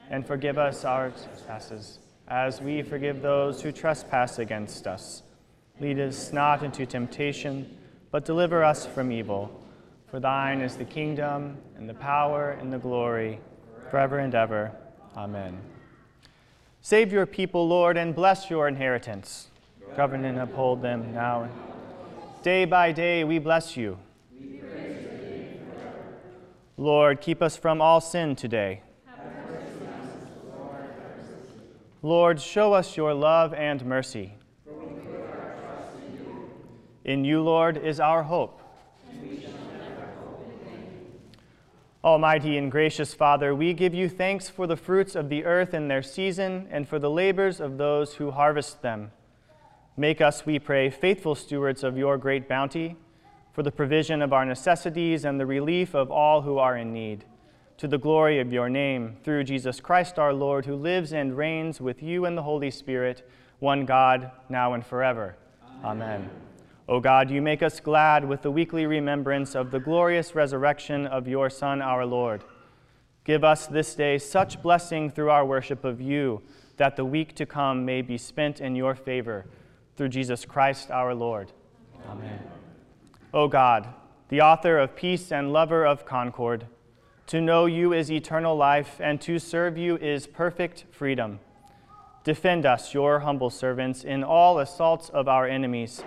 and 0.10 0.26
forgive 0.26 0.58
us 0.58 0.86
our 0.86 1.10
trespasses, 1.10 2.00
as 2.28 2.62
we 2.62 2.82
forgive 2.82 3.22
those 3.22 3.62
who 3.62 3.72
trespass 3.72 4.40
against 4.40 4.88
us. 4.88 5.24
Lead 5.80 6.00
us 6.00 6.34
not 6.34 6.64
into 6.64 6.86
temptation, 6.86 7.78
but 8.12 8.26
deliver 8.26 8.64
us 8.64 8.86
from 8.86 9.12
evil. 9.12 9.64
For 10.10 10.20
thine 10.20 10.62
is 10.62 10.76
the 10.76 10.86
kingdom, 10.86 11.58
and 11.78 11.88
the 11.88 11.94
power, 11.94 12.52
and 12.52 12.72
the 12.72 12.80
glory, 12.80 13.40
forever 13.92 14.20
and 14.20 14.34
ever. 14.34 14.72
Amen. 15.16 15.60
Save 16.82 17.12
your 17.12 17.26
people, 17.26 17.68
Lord, 17.68 17.98
and 17.98 18.16
bless 18.16 18.50
your 18.50 18.68
inheritance. 18.68 19.50
Govern 19.96 20.26
and 20.26 20.40
uphold 20.40 20.82
them 20.82 21.14
now. 21.14 21.50
Day 22.44 22.66
by 22.66 22.92
day 22.92 23.24
we 23.24 23.40
bless 23.40 23.76
you. 23.76 23.98
Lord, 26.78 27.20
keep 27.20 27.42
us 27.42 27.58
from 27.58 27.82
all 27.82 28.00
sin 28.00 28.36
today. 28.36 28.84
Lord, 32.04 32.40
show 32.40 32.74
us 32.74 32.96
your 32.96 33.14
love 33.14 33.54
and 33.56 33.84
mercy. 33.84 34.36
In 37.04 37.26
you, 37.26 37.42
Lord, 37.42 37.78
is 37.78 38.00
our 38.00 38.22
hope. 38.22 38.62
Almighty 42.04 42.58
and 42.58 42.72
gracious 42.72 43.14
Father, 43.16 43.56
we 43.56 43.74
give 43.74 43.96
you 43.96 44.08
thanks 44.08 44.48
for 44.48 44.68
the 44.68 44.76
fruits 44.76 45.16
of 45.16 45.30
the 45.30 45.44
earth 45.44 45.74
in 45.74 45.88
their 45.88 46.04
season 46.04 46.68
and 46.70 46.88
for 46.88 47.00
the 47.00 47.10
labors 47.10 47.60
of 47.60 47.78
those 47.78 48.14
who 48.14 48.30
harvest 48.30 48.82
them. 48.84 49.12
Make 49.98 50.22
us, 50.22 50.46
we 50.46 50.60
pray, 50.60 50.92
faithful 50.92 51.34
stewards 51.34 51.84
of 51.84 51.98
your 51.98 52.18
great 52.18 52.48
bounty 52.48 52.96
for 53.52 53.64
the 53.64 53.72
provision 53.72 54.22
of 54.22 54.32
our 54.32 54.46
necessities 54.46 55.26
and 55.26 55.40
the 55.40 55.48
relief 55.48 55.96
of 55.96 56.12
all 56.12 56.44
who 56.44 56.60
are 56.60 56.78
in 56.78 56.94
need. 56.94 57.26
To 57.78 57.88
the 57.88 57.98
glory 57.98 58.40
of 58.40 58.52
your 58.52 58.70
name, 58.70 59.18
through 59.24 59.44
Jesus 59.44 59.80
Christ 59.80 60.18
our 60.18 60.34
Lord, 60.34 60.66
who 60.66 60.76
lives 60.76 61.14
and 61.14 61.38
reigns 61.38 61.80
with 61.80 62.02
you 62.02 62.26
and 62.26 62.38
the 62.38 62.42
Holy 62.44 62.72
Spirit, 62.72 63.30
one 63.60 63.86
God, 63.86 64.32
now 64.50 64.74
and 64.74 64.86
forever. 64.86 65.36
Amen. 65.84 66.22
Amen. 66.22 66.30
O 66.90 67.00
God, 67.00 67.30
you 67.30 67.42
make 67.42 67.62
us 67.62 67.80
glad 67.80 68.28
with 68.28 68.42
the 68.42 68.50
weekly 68.50 68.86
remembrance 68.86 69.56
of 69.56 69.72
the 69.72 69.80
glorious 69.80 70.34
resurrection 70.34 71.06
of 71.06 71.28
your 71.28 71.50
Son, 71.50 71.82
our 71.82 72.06
Lord. 72.06 72.44
Give 73.26 73.44
us 73.44 73.68
this 73.68 73.94
day 73.94 74.18
such 74.18 74.62
blessing 74.62 75.12
through 75.12 75.30
our 75.30 75.46
worship 75.46 75.84
of 75.84 76.00
you 76.00 76.42
that 76.78 76.96
the 76.96 77.04
week 77.06 77.36
to 77.36 77.46
come 77.46 77.84
may 77.84 78.02
be 78.02 78.18
spent 78.18 78.62
in 78.62 78.76
your 78.76 78.96
favor. 78.96 79.46
Through 79.98 80.10
Jesus 80.10 80.46
Christ 80.46 80.90
our 80.90 81.14
Lord. 81.14 81.52
Amen. 82.08 82.40
O 83.34 83.48
God, 83.48 83.94
the 84.30 84.42
author 84.42 84.78
of 84.78 84.96
peace 84.96 85.32
and 85.32 85.52
lover 85.52 85.86
of 85.86 86.06
concord, 86.06 86.68
to 87.28 87.42
know 87.42 87.66
you 87.66 87.94
is 87.94 88.12
eternal 88.12 88.56
life, 88.56 89.00
and 89.00 89.20
to 89.22 89.38
serve 89.38 89.78
you 89.78 89.98
is 89.98 90.28
perfect 90.28 90.86
freedom. 90.92 91.40
Defend 92.24 92.66
us, 92.66 92.94
your 92.94 93.20
humble 93.20 93.50
servants, 93.50 94.04
in 94.04 94.24
all 94.24 94.60
assaults 94.60 95.10
of 95.10 95.28
our 95.28 95.48
enemies 95.48 96.04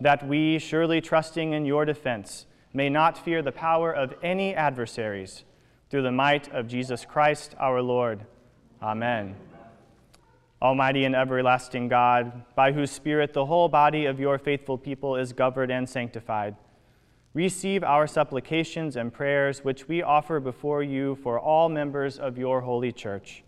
that 0.00 0.26
we, 0.26 0.58
surely 0.58 1.00
trusting 1.00 1.52
in 1.52 1.64
your 1.64 1.84
defense, 1.84 2.46
may 2.72 2.88
not 2.88 3.18
fear 3.18 3.42
the 3.42 3.52
power 3.52 3.92
of 3.92 4.14
any 4.22 4.54
adversaries, 4.54 5.44
through 5.90 6.02
the 6.02 6.12
might 6.12 6.52
of 6.52 6.68
Jesus 6.68 7.04
Christ 7.04 7.54
our 7.58 7.82
Lord. 7.82 8.24
Amen. 8.82 9.34
Almighty 10.60 11.04
and 11.04 11.16
everlasting 11.16 11.88
God, 11.88 12.44
by 12.54 12.72
whose 12.72 12.90
Spirit 12.90 13.32
the 13.32 13.46
whole 13.46 13.68
body 13.68 14.06
of 14.06 14.20
your 14.20 14.38
faithful 14.38 14.76
people 14.76 15.16
is 15.16 15.32
governed 15.32 15.72
and 15.72 15.88
sanctified, 15.88 16.56
receive 17.38 17.84
our 17.84 18.04
supplications 18.04 18.96
and 18.96 19.12
prayers 19.12 19.62
which 19.62 19.86
we 19.86 20.02
offer 20.02 20.40
before 20.40 20.82
you 20.82 21.14
for 21.22 21.38
all 21.38 21.68
members 21.68 22.18
of 22.18 22.36
your 22.36 22.60
holy 22.60 22.90
church, 22.90 23.44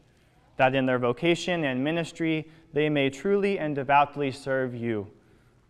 that 0.59 0.77
in 0.77 0.87
their 0.87 1.01
vocation 1.01 1.65
and 1.65 1.83
ministry 1.83 2.47
they 2.73 2.89
may 2.89 3.11
truly 3.11 3.59
and 3.59 3.75
devoutly 3.75 4.31
serve 4.31 4.77
you 4.77 5.09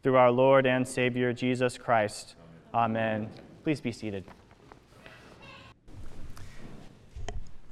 through 0.02 0.16
our 0.16 0.30
Lord 0.30 0.66
and 0.66 0.86
Savior 0.86 1.32
Jesus 1.32 1.78
Christ. 1.78 2.34
Amen. 2.74 3.30
Please 3.64 3.80
be 3.80 3.90
seated. 3.90 4.26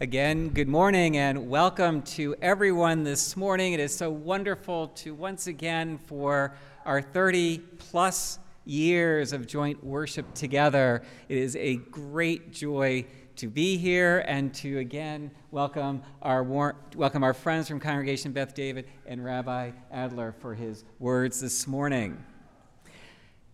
Again, 0.00 0.48
good 0.48 0.68
morning 0.68 1.18
and 1.18 1.50
welcome 1.50 2.00
to 2.16 2.34
everyone 2.40 3.04
this 3.04 3.36
morning. 3.36 3.74
It 3.74 3.80
is 3.80 3.94
so 3.94 4.08
wonderful 4.08 4.88
to 5.02 5.12
once 5.12 5.46
again, 5.46 5.98
for 5.98 6.54
our 6.86 7.02
30 7.02 7.58
plus 7.76 8.38
years 8.68 9.32
of 9.32 9.46
joint 9.46 9.82
worship 9.82 10.34
together, 10.34 11.02
it 11.28 11.38
is 11.38 11.56
a 11.56 11.76
great 11.76 12.52
joy 12.52 13.04
to 13.36 13.46
be 13.46 13.76
here 13.76 14.24
and 14.26 14.52
to 14.52 14.78
again 14.78 15.30
welcome 15.50 16.02
our, 16.22 16.42
war- 16.42 16.76
welcome 16.96 17.22
our 17.22 17.32
friends 17.32 17.68
from 17.68 17.80
Congregation 17.80 18.32
Beth 18.32 18.54
David 18.54 18.88
and 19.06 19.24
Rabbi 19.24 19.70
Adler 19.90 20.34
for 20.40 20.54
his 20.54 20.84
words 20.98 21.40
this 21.40 21.66
morning. 21.66 22.22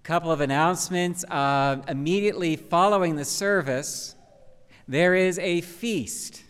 Couple 0.03 0.33
of 0.33 0.41
announcements. 0.41 1.25
Uh, 1.25 1.83
immediately 1.89 2.57
following 2.57 3.17
the 3.17 3.25
service, 3.25 4.17
there 4.89 5.15
is 5.15 5.39
a 5.39 5.61
feast 5.61 6.43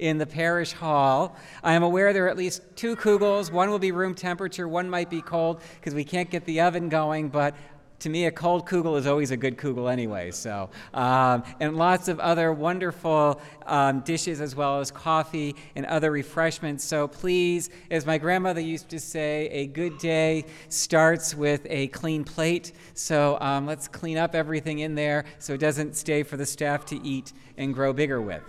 in 0.00 0.18
the 0.18 0.26
parish 0.26 0.72
hall. 0.72 1.36
I 1.62 1.74
am 1.74 1.82
aware 1.82 2.12
there 2.12 2.24
are 2.24 2.30
at 2.30 2.36
least 2.36 2.62
two 2.74 2.96
kugels. 2.96 3.52
One 3.52 3.70
will 3.70 3.78
be 3.78 3.92
room 3.92 4.14
temperature, 4.14 4.66
one 4.66 4.90
might 4.90 5.10
be 5.10 5.22
cold 5.22 5.60
because 5.78 5.94
we 5.94 6.04
can't 6.04 6.30
get 6.30 6.44
the 6.46 6.62
oven 6.62 6.88
going, 6.88 7.28
but 7.28 7.54
to 8.00 8.08
me, 8.08 8.24
a 8.24 8.30
cold 8.30 8.66
kugel 8.66 8.98
is 8.98 9.06
always 9.06 9.30
a 9.30 9.36
good 9.36 9.58
kugel 9.58 9.92
anyway. 9.92 10.30
So, 10.30 10.70
um, 10.94 11.42
and 11.60 11.76
lots 11.76 12.08
of 12.08 12.18
other 12.18 12.50
wonderful 12.50 13.40
um, 13.66 14.00
dishes 14.00 14.40
as 14.40 14.56
well 14.56 14.80
as 14.80 14.90
coffee 14.90 15.54
and 15.76 15.84
other 15.84 16.10
refreshments. 16.10 16.82
So 16.82 17.06
please, 17.06 17.68
as 17.90 18.06
my 18.06 18.16
grandmother 18.16 18.62
used 18.62 18.88
to 18.88 18.98
say, 18.98 19.50
a 19.50 19.66
good 19.66 19.98
day 19.98 20.46
starts 20.70 21.34
with 21.34 21.66
a 21.68 21.88
clean 21.88 22.24
plate. 22.24 22.72
So 22.94 23.36
um, 23.42 23.66
let's 23.66 23.86
clean 23.86 24.16
up 24.16 24.34
everything 24.34 24.78
in 24.78 24.94
there 24.94 25.26
so 25.38 25.52
it 25.52 25.60
doesn't 25.60 25.94
stay 25.94 26.22
for 26.22 26.38
the 26.38 26.46
staff 26.46 26.86
to 26.86 27.06
eat 27.06 27.34
and 27.58 27.74
grow 27.74 27.92
bigger 27.92 28.22
with. 28.22 28.42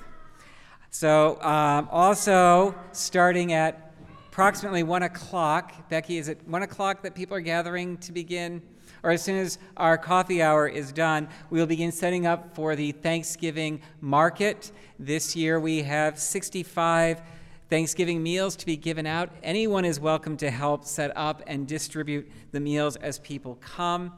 So 0.93 1.41
um, 1.41 1.88
also 1.89 2.75
starting 2.91 3.54
at 3.54 3.93
approximately 4.27 4.84
one 4.84 5.04
o'clock, 5.04 5.89
Becky, 5.89 6.17
is 6.17 6.27
it 6.27 6.38
one 6.45 6.63
o'clock 6.63 7.01
that 7.04 7.15
people 7.15 7.36
are 7.36 7.41
gathering 7.41 7.97
to 7.99 8.12
begin? 8.12 8.62
or 9.04 9.10
as 9.12 9.23
soon 9.23 9.38
as 9.38 9.58
our 9.77 9.97
coffee 9.97 10.43
hour 10.43 10.67
is 10.67 10.91
done, 10.91 11.27
we 11.49 11.60
will 11.60 11.65
begin 11.65 11.91
setting 11.91 12.27
up 12.27 12.54
for 12.56 12.75
the 12.75 12.91
Thanksgiving 12.91 13.82
market. 13.99 14.71
This 14.99 15.36
year 15.36 15.60
we 15.60 15.82
have 15.82 16.19
65 16.19 17.21
Thanksgiving 17.69 18.21
meals 18.21 18.56
to 18.58 18.65
be 18.65 18.75
given 18.75 19.08
out. 19.08 19.29
Anyone 19.42 19.85
is 19.85 20.00
welcome 20.00 20.37
to 20.37 20.52
help 20.52 20.85
set 20.85 21.15
up 21.15 21.42
and 21.48 21.65
distribute 21.65 22.29
the 22.52 22.60
meals 22.60 22.96
as 22.98 23.17
people 23.17 23.58
come. 23.62 24.13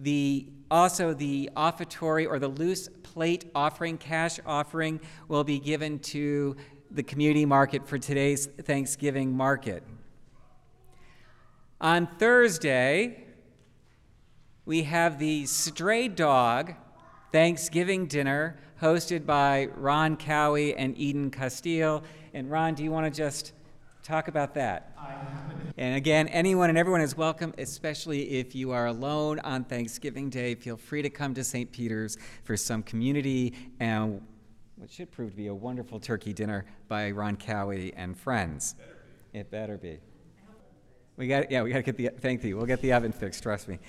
The, 0.00 0.48
also, 0.70 1.12
the 1.12 1.50
offertory 1.54 2.24
or 2.26 2.38
the 2.38 2.48
loose 2.48 2.88
plate 3.02 3.50
offering, 3.54 3.98
cash 3.98 4.40
offering, 4.46 5.00
will 5.28 5.44
be 5.44 5.58
given 5.58 5.98
to 5.98 6.56
the 6.90 7.02
community 7.02 7.44
market 7.44 7.86
for 7.86 7.98
today's 7.98 8.46
Thanksgiving 8.46 9.36
market. 9.36 9.84
On 11.82 12.06
Thursday, 12.06 13.26
we 14.64 14.84
have 14.84 15.18
the 15.18 15.44
Stray 15.44 16.08
Dog 16.08 16.74
Thanksgiving 17.30 18.06
dinner 18.06 18.58
hosted 18.80 19.26
by 19.26 19.68
Ron 19.76 20.16
Cowie 20.16 20.74
and 20.74 20.96
Eden 20.96 21.30
Castile. 21.30 22.02
And 22.32 22.50
Ron, 22.50 22.74
do 22.74 22.82
you 22.82 22.90
want 22.90 23.12
to 23.12 23.16
just 23.16 23.52
talk 24.02 24.28
about 24.28 24.54
that? 24.54 24.92
And 25.80 25.96
again, 25.96 26.28
anyone 26.28 26.68
and 26.68 26.76
everyone 26.76 27.00
is 27.00 27.16
welcome, 27.16 27.54
especially 27.56 28.32
if 28.32 28.54
you 28.54 28.70
are 28.70 28.88
alone 28.88 29.38
on 29.38 29.64
Thanksgiving 29.64 30.28
Day. 30.28 30.54
Feel 30.54 30.76
free 30.76 31.00
to 31.00 31.08
come 31.08 31.32
to 31.32 31.42
St. 31.42 31.72
Peter's 31.72 32.18
for 32.44 32.54
some 32.54 32.82
community 32.82 33.54
and 33.80 34.20
what 34.76 34.90
should 34.90 35.10
prove 35.10 35.30
to 35.30 35.36
be 35.38 35.46
a 35.46 35.54
wonderful 35.54 35.98
turkey 35.98 36.34
dinner 36.34 36.66
by 36.88 37.10
Ron 37.12 37.38
Cowie 37.38 37.94
and 37.96 38.14
friends. 38.14 38.74
It 39.32 39.50
better 39.50 39.78
be. 39.78 40.00
We 41.16 41.28
got 41.28 41.50
yeah, 41.50 41.62
we 41.62 41.70
got 41.70 41.78
to 41.78 41.82
get 41.82 41.96
the 41.96 42.10
thank 42.20 42.44
you. 42.44 42.58
We'll 42.58 42.66
get 42.66 42.82
the 42.82 42.92
oven 42.92 43.10
fixed. 43.12 43.42
Trust 43.42 43.66
me. 43.66 43.78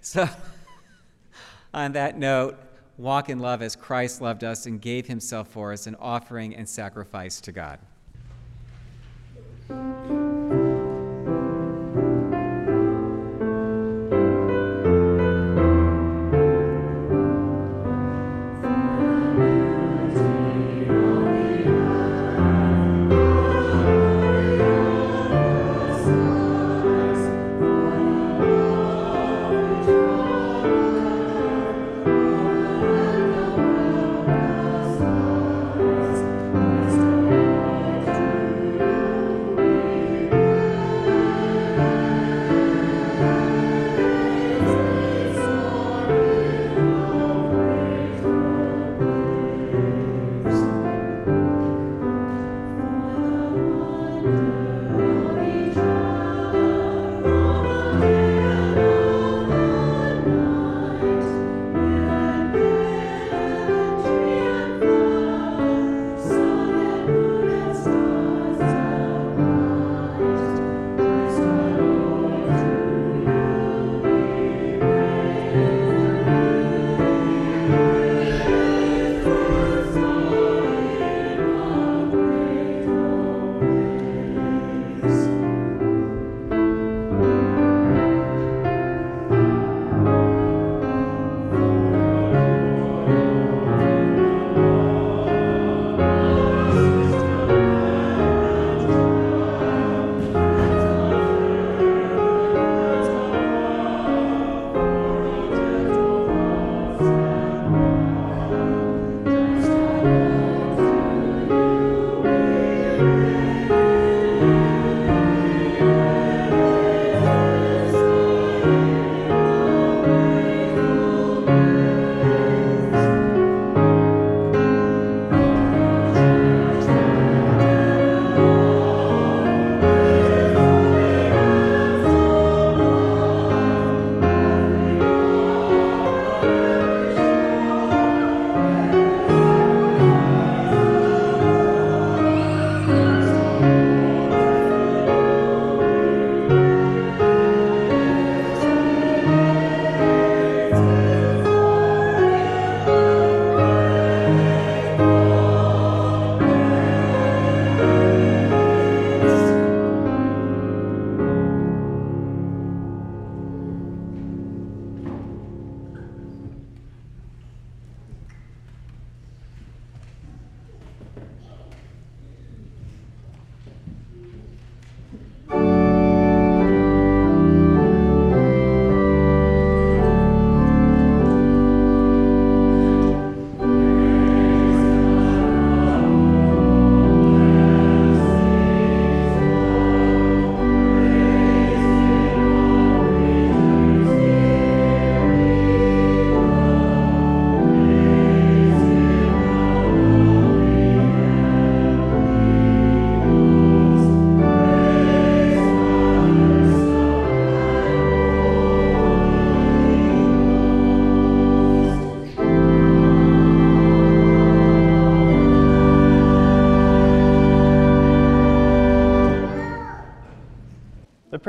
So, 0.00 0.26
on 1.74 1.92
that 1.92 2.18
note, 2.18 2.58
walk 2.96 3.28
in 3.28 3.38
love 3.38 3.62
as 3.62 3.76
Christ 3.76 4.20
loved 4.20 4.42
us 4.42 4.66
and 4.66 4.80
gave 4.80 5.06
himself 5.06 5.46
for 5.48 5.72
us, 5.72 5.86
an 5.86 5.94
offering 6.00 6.56
and 6.56 6.66
sacrifice 6.68 7.40
to 7.42 7.52
God. 7.52 7.78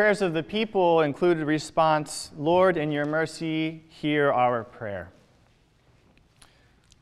Prayers 0.05 0.21
of 0.21 0.33
the 0.33 0.43
people 0.43 1.01
included 1.01 1.43
response 1.47 2.29
Lord, 2.37 2.77
in 2.77 2.91
your 2.91 3.05
mercy, 3.05 3.85
hear 3.89 4.31
our 4.31 4.63
prayer. 4.63 5.09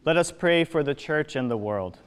Let 0.06 0.16
us 0.16 0.32
pray 0.32 0.64
for 0.64 0.84
the 0.84 0.96
church 0.96 1.36
and 1.36 1.52
the 1.52 1.58
world. 1.58 2.00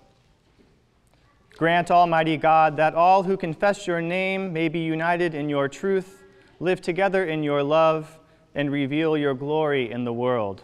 Grant, 1.59 1.91
Almighty 1.91 2.39
God, 2.39 2.79
that 2.79 2.95
all 2.95 3.25
who 3.25 3.37
confess 3.37 3.87
your 3.87 4.01
name 4.01 4.55
may 4.55 4.71
be 4.71 4.79
united 4.79 5.35
in 5.35 5.51
your 5.51 5.69
truth, 5.69 6.25
live 6.61 6.81
together 6.81 7.27
in 7.27 7.43
your 7.43 7.63
love, 7.63 8.19
and 8.55 8.73
reveal 8.73 9.19
your 9.19 9.35
glory 9.35 9.93
in 9.93 10.05
the 10.05 10.15
world. 10.15 10.63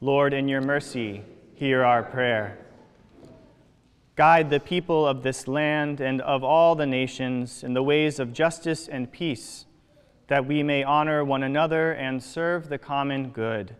Lord, 0.00 0.32
in 0.32 0.46
your 0.46 0.60
mercy, 0.60 1.24
hear 1.56 1.82
our 1.82 2.04
prayer. 2.04 2.63
Guide 4.16 4.48
the 4.48 4.60
people 4.60 5.06
of 5.06 5.24
this 5.24 5.48
land 5.48 6.00
and 6.00 6.20
of 6.20 6.44
all 6.44 6.76
the 6.76 6.86
nations 6.86 7.64
in 7.64 7.74
the 7.74 7.82
ways 7.82 8.20
of 8.20 8.32
justice 8.32 8.86
and 8.86 9.10
peace, 9.10 9.66
that 10.28 10.46
we 10.46 10.62
may 10.62 10.84
honor 10.84 11.24
one 11.24 11.42
another 11.42 11.90
and 11.92 12.22
serve 12.22 12.68
the 12.68 12.78
common 12.78 13.30
good. 13.30 13.74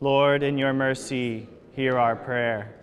Lord, 0.00 0.42
in 0.42 0.56
your 0.56 0.72
mercy, 0.72 1.48
hear 1.72 1.98
our 1.98 2.16
prayer. 2.16 2.74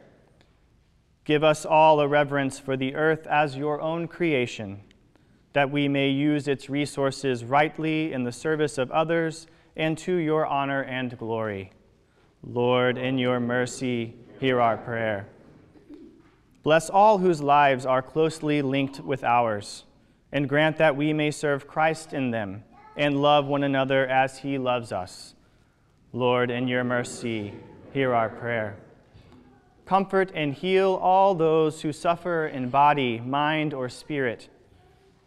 Give 1.26 1.43
us 1.43 1.65
all 1.65 1.99
a 1.99 2.07
reverence 2.07 2.59
for 2.59 2.78
the 2.78 2.93
earth 2.93 3.26
as 3.26 3.57
your 3.57 3.82
own 3.82 4.07
creation, 4.07 4.82
that 5.53 5.72
we 5.72 5.88
may 5.88 6.09
use 6.09 6.47
its 6.47 6.70
resources 6.70 7.43
rightly 7.43 8.13
in 8.13 8.24
the 8.24 8.32
service 8.32 8.78
of 8.78 8.91
others 8.91 9.47
and 9.76 9.97
to 9.97 10.15
your 10.15 10.45
honor 10.45 10.84
and 10.84 11.17
glory. 11.17 11.72
Lord, 12.43 12.99
in 12.99 13.17
your 13.17 13.39
mercy, 13.39 14.15
hear 14.39 14.61
our 14.61 14.78
prayer. 14.78 15.28
Bless 16.70 16.88
all 16.88 17.17
whose 17.17 17.41
lives 17.41 17.84
are 17.88 18.03
closely 18.03 18.61
linked 18.61 18.99
with 18.99 19.24
ours, 19.24 19.86
and 20.32 20.47
grant 20.47 20.78
that 20.78 20.95
we 20.95 21.13
may 21.13 21.32
serve 21.32 21.67
Christ 21.67 22.13
in 22.13 22.30
them 22.30 22.63
and 22.95 23.24
love 23.24 23.47
one 23.47 23.63
another 23.63 24.05
as 24.05 24.38
he 24.38 24.59
loves 24.59 24.91
us. 24.91 25.34
Lord, 26.13 26.51
in 26.51 26.67
your 26.67 26.84
mercy, 26.84 27.55
hear 27.91 28.13
our 28.13 28.30
prayer. 28.30 28.78
Comfort 29.88 30.32
and 30.36 30.53
heal 30.53 30.99
all 31.01 31.34
those 31.34 31.82
who 31.82 31.91
suffer 31.91 32.45
in 32.45 32.70
body, 32.70 33.20
mind, 33.20 33.74
or 33.74 33.89
spirit. 33.89 34.47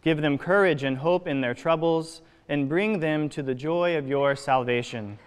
Give 0.01 0.21
them 0.21 0.37
courage 0.37 0.83
and 0.83 0.97
hope 0.97 1.27
in 1.27 1.41
their 1.41 1.53
troubles, 1.53 2.21
and 2.47 2.69
bring 2.69 3.01
them 3.01 3.27
to 3.27 3.43
the 3.43 3.53
joy 3.53 3.97
of 3.97 4.07
your 4.07 4.37
salvation. 4.37 5.19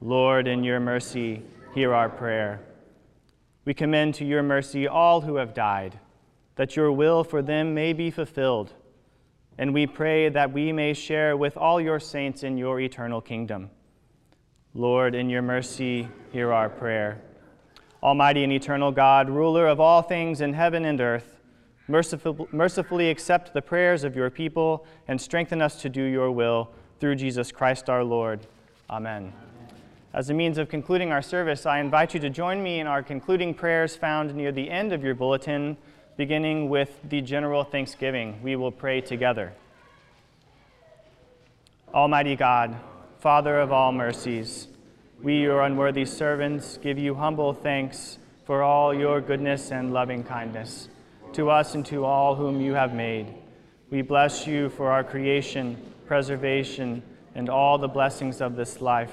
Lord, 0.00 0.48
in 0.48 0.64
your 0.64 0.80
mercy, 0.80 1.44
hear 1.72 1.94
our 1.94 2.08
prayer. 2.08 2.58
We 3.66 3.74
commend 3.74 4.14
to 4.14 4.24
your 4.24 4.42
mercy 4.42 4.88
all 4.88 5.20
who 5.22 5.36
have 5.36 5.52
died, 5.52 5.98
that 6.54 6.76
your 6.76 6.90
will 6.90 7.22
for 7.24 7.42
them 7.42 7.74
may 7.74 7.92
be 7.92 8.10
fulfilled. 8.10 8.72
And 9.58 9.74
we 9.74 9.86
pray 9.86 10.28
that 10.28 10.52
we 10.52 10.72
may 10.72 10.94
share 10.94 11.36
with 11.36 11.56
all 11.56 11.80
your 11.80 11.98
saints 11.98 12.42
in 12.42 12.56
your 12.56 12.80
eternal 12.80 13.20
kingdom. 13.20 13.70
Lord, 14.72 15.14
in 15.14 15.28
your 15.28 15.42
mercy, 15.42 16.08
hear 16.32 16.52
our 16.52 16.68
prayer. 16.68 17.20
Almighty 18.02 18.44
and 18.44 18.52
eternal 18.52 18.92
God, 18.92 19.28
ruler 19.28 19.66
of 19.66 19.80
all 19.80 20.02
things 20.02 20.40
in 20.40 20.52
heaven 20.52 20.84
and 20.84 21.00
earth, 21.00 21.40
merciful, 21.88 22.48
mercifully 22.52 23.10
accept 23.10 23.52
the 23.52 23.62
prayers 23.62 24.04
of 24.04 24.14
your 24.14 24.30
people 24.30 24.86
and 25.08 25.20
strengthen 25.20 25.60
us 25.60 25.80
to 25.82 25.88
do 25.88 26.02
your 26.02 26.30
will 26.30 26.70
through 27.00 27.16
Jesus 27.16 27.50
Christ 27.50 27.90
our 27.90 28.04
Lord. 28.04 28.46
Amen. 28.88 29.32
As 30.16 30.30
a 30.30 30.34
means 30.34 30.56
of 30.56 30.70
concluding 30.70 31.12
our 31.12 31.20
service, 31.20 31.66
I 31.66 31.78
invite 31.78 32.14
you 32.14 32.20
to 32.20 32.30
join 32.30 32.62
me 32.62 32.80
in 32.80 32.86
our 32.86 33.02
concluding 33.02 33.52
prayers 33.52 33.96
found 33.96 34.34
near 34.34 34.50
the 34.50 34.70
end 34.70 34.94
of 34.94 35.04
your 35.04 35.14
bulletin, 35.14 35.76
beginning 36.16 36.70
with 36.70 36.98
the 37.06 37.20
general 37.20 37.64
thanksgiving. 37.64 38.40
We 38.42 38.56
will 38.56 38.72
pray 38.72 39.02
together. 39.02 39.52
Almighty 41.92 42.34
God, 42.34 42.76
Father 43.18 43.60
of 43.60 43.72
all 43.72 43.92
mercies, 43.92 44.68
we, 45.20 45.42
your 45.42 45.60
unworthy 45.60 46.06
servants, 46.06 46.78
give 46.78 46.98
you 46.98 47.16
humble 47.16 47.52
thanks 47.52 48.16
for 48.46 48.62
all 48.62 48.94
your 48.94 49.20
goodness 49.20 49.70
and 49.70 49.92
loving 49.92 50.24
kindness 50.24 50.88
to 51.34 51.50
us 51.50 51.74
and 51.74 51.84
to 51.84 52.06
all 52.06 52.36
whom 52.36 52.62
you 52.62 52.72
have 52.72 52.94
made. 52.94 53.34
We 53.90 54.00
bless 54.00 54.46
you 54.46 54.70
for 54.70 54.90
our 54.90 55.04
creation, 55.04 55.76
preservation, 56.06 57.02
and 57.34 57.50
all 57.50 57.76
the 57.76 57.86
blessings 57.86 58.40
of 58.40 58.56
this 58.56 58.80
life 58.80 59.12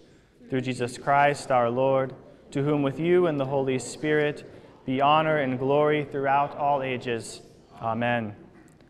through 0.51 0.59
Jesus 0.59 0.97
Christ 0.97 1.49
our 1.49 1.69
Lord, 1.69 2.13
to 2.51 2.61
whom 2.61 2.83
with 2.83 2.99
you 2.99 3.27
and 3.27 3.39
the 3.39 3.45
Holy 3.45 3.79
Spirit 3.79 4.43
be 4.85 4.99
honor 4.99 5.37
and 5.37 5.57
glory 5.57 6.03
throughout 6.03 6.57
all 6.57 6.83
ages. 6.83 7.41
Amen. 7.81 8.35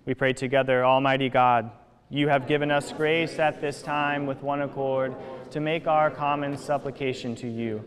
We 0.08 0.16
pray 0.16 0.34
together, 0.34 0.84
Almighty 0.84 1.30
God, 1.30 1.70
you 2.10 2.30
have 2.30 2.48
given 2.48 2.72
us 2.72 2.92
grace 2.92 3.38
at 3.38 3.62
this 3.62 3.84
time 3.84 4.26
with 4.26 4.42
one 4.42 4.64
accord 4.64 5.14
to 5.52 5.60
make 5.60 5.86
our 5.86 6.10
common 6.10 6.58
supplication 6.58 7.36
to 7.36 7.48
you. 7.48 7.86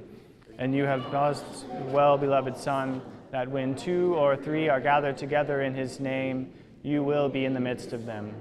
And 0.56 0.72
you 0.72 0.84
have 0.84 1.02
caused, 1.10 1.44
well 1.88 2.16
beloved 2.16 2.56
Son, 2.56 3.02
that 3.32 3.50
when 3.50 3.74
two 3.74 4.14
or 4.14 4.36
three 4.36 4.68
are 4.68 4.80
gathered 4.80 5.18
together 5.18 5.62
in 5.62 5.74
his 5.74 5.98
name, 5.98 6.52
you 6.84 7.02
will 7.02 7.28
be 7.28 7.44
in 7.44 7.54
the 7.54 7.60
midst 7.60 7.92
of 7.92 8.06
them. 8.06 8.36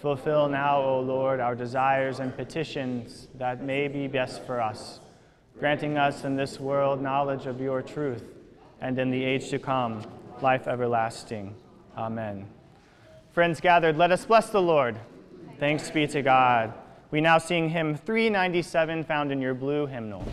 Fulfill 0.00 0.48
now, 0.48 0.80
O 0.80 1.00
Lord, 1.00 1.40
our 1.40 1.56
desires 1.56 2.20
and 2.20 2.34
petitions 2.36 3.26
that 3.34 3.64
may 3.64 3.88
be 3.88 4.06
best 4.06 4.44
for 4.44 4.60
us, 4.60 5.00
granting 5.58 5.98
us 5.98 6.24
in 6.24 6.36
this 6.36 6.60
world 6.60 7.02
knowledge 7.02 7.46
of 7.46 7.60
your 7.60 7.82
truth, 7.82 8.22
and 8.80 8.96
in 8.96 9.10
the 9.10 9.24
age 9.24 9.50
to 9.50 9.58
come, 9.58 10.02
life 10.40 10.68
everlasting. 10.68 11.52
Amen. 11.96 12.46
Friends 13.32 13.60
gathered, 13.60 13.96
let 13.96 14.12
us 14.12 14.24
bless 14.24 14.50
the 14.50 14.62
Lord. 14.62 14.96
Thanks 15.58 15.90
be 15.90 16.06
to 16.06 16.22
God. 16.22 16.72
We 17.10 17.20
now 17.20 17.38
sing 17.38 17.68
hymn 17.68 17.96
397 17.96 19.02
found 19.02 19.32
in 19.32 19.40
your 19.40 19.54
blue 19.54 19.86
hymnal. 19.86 20.24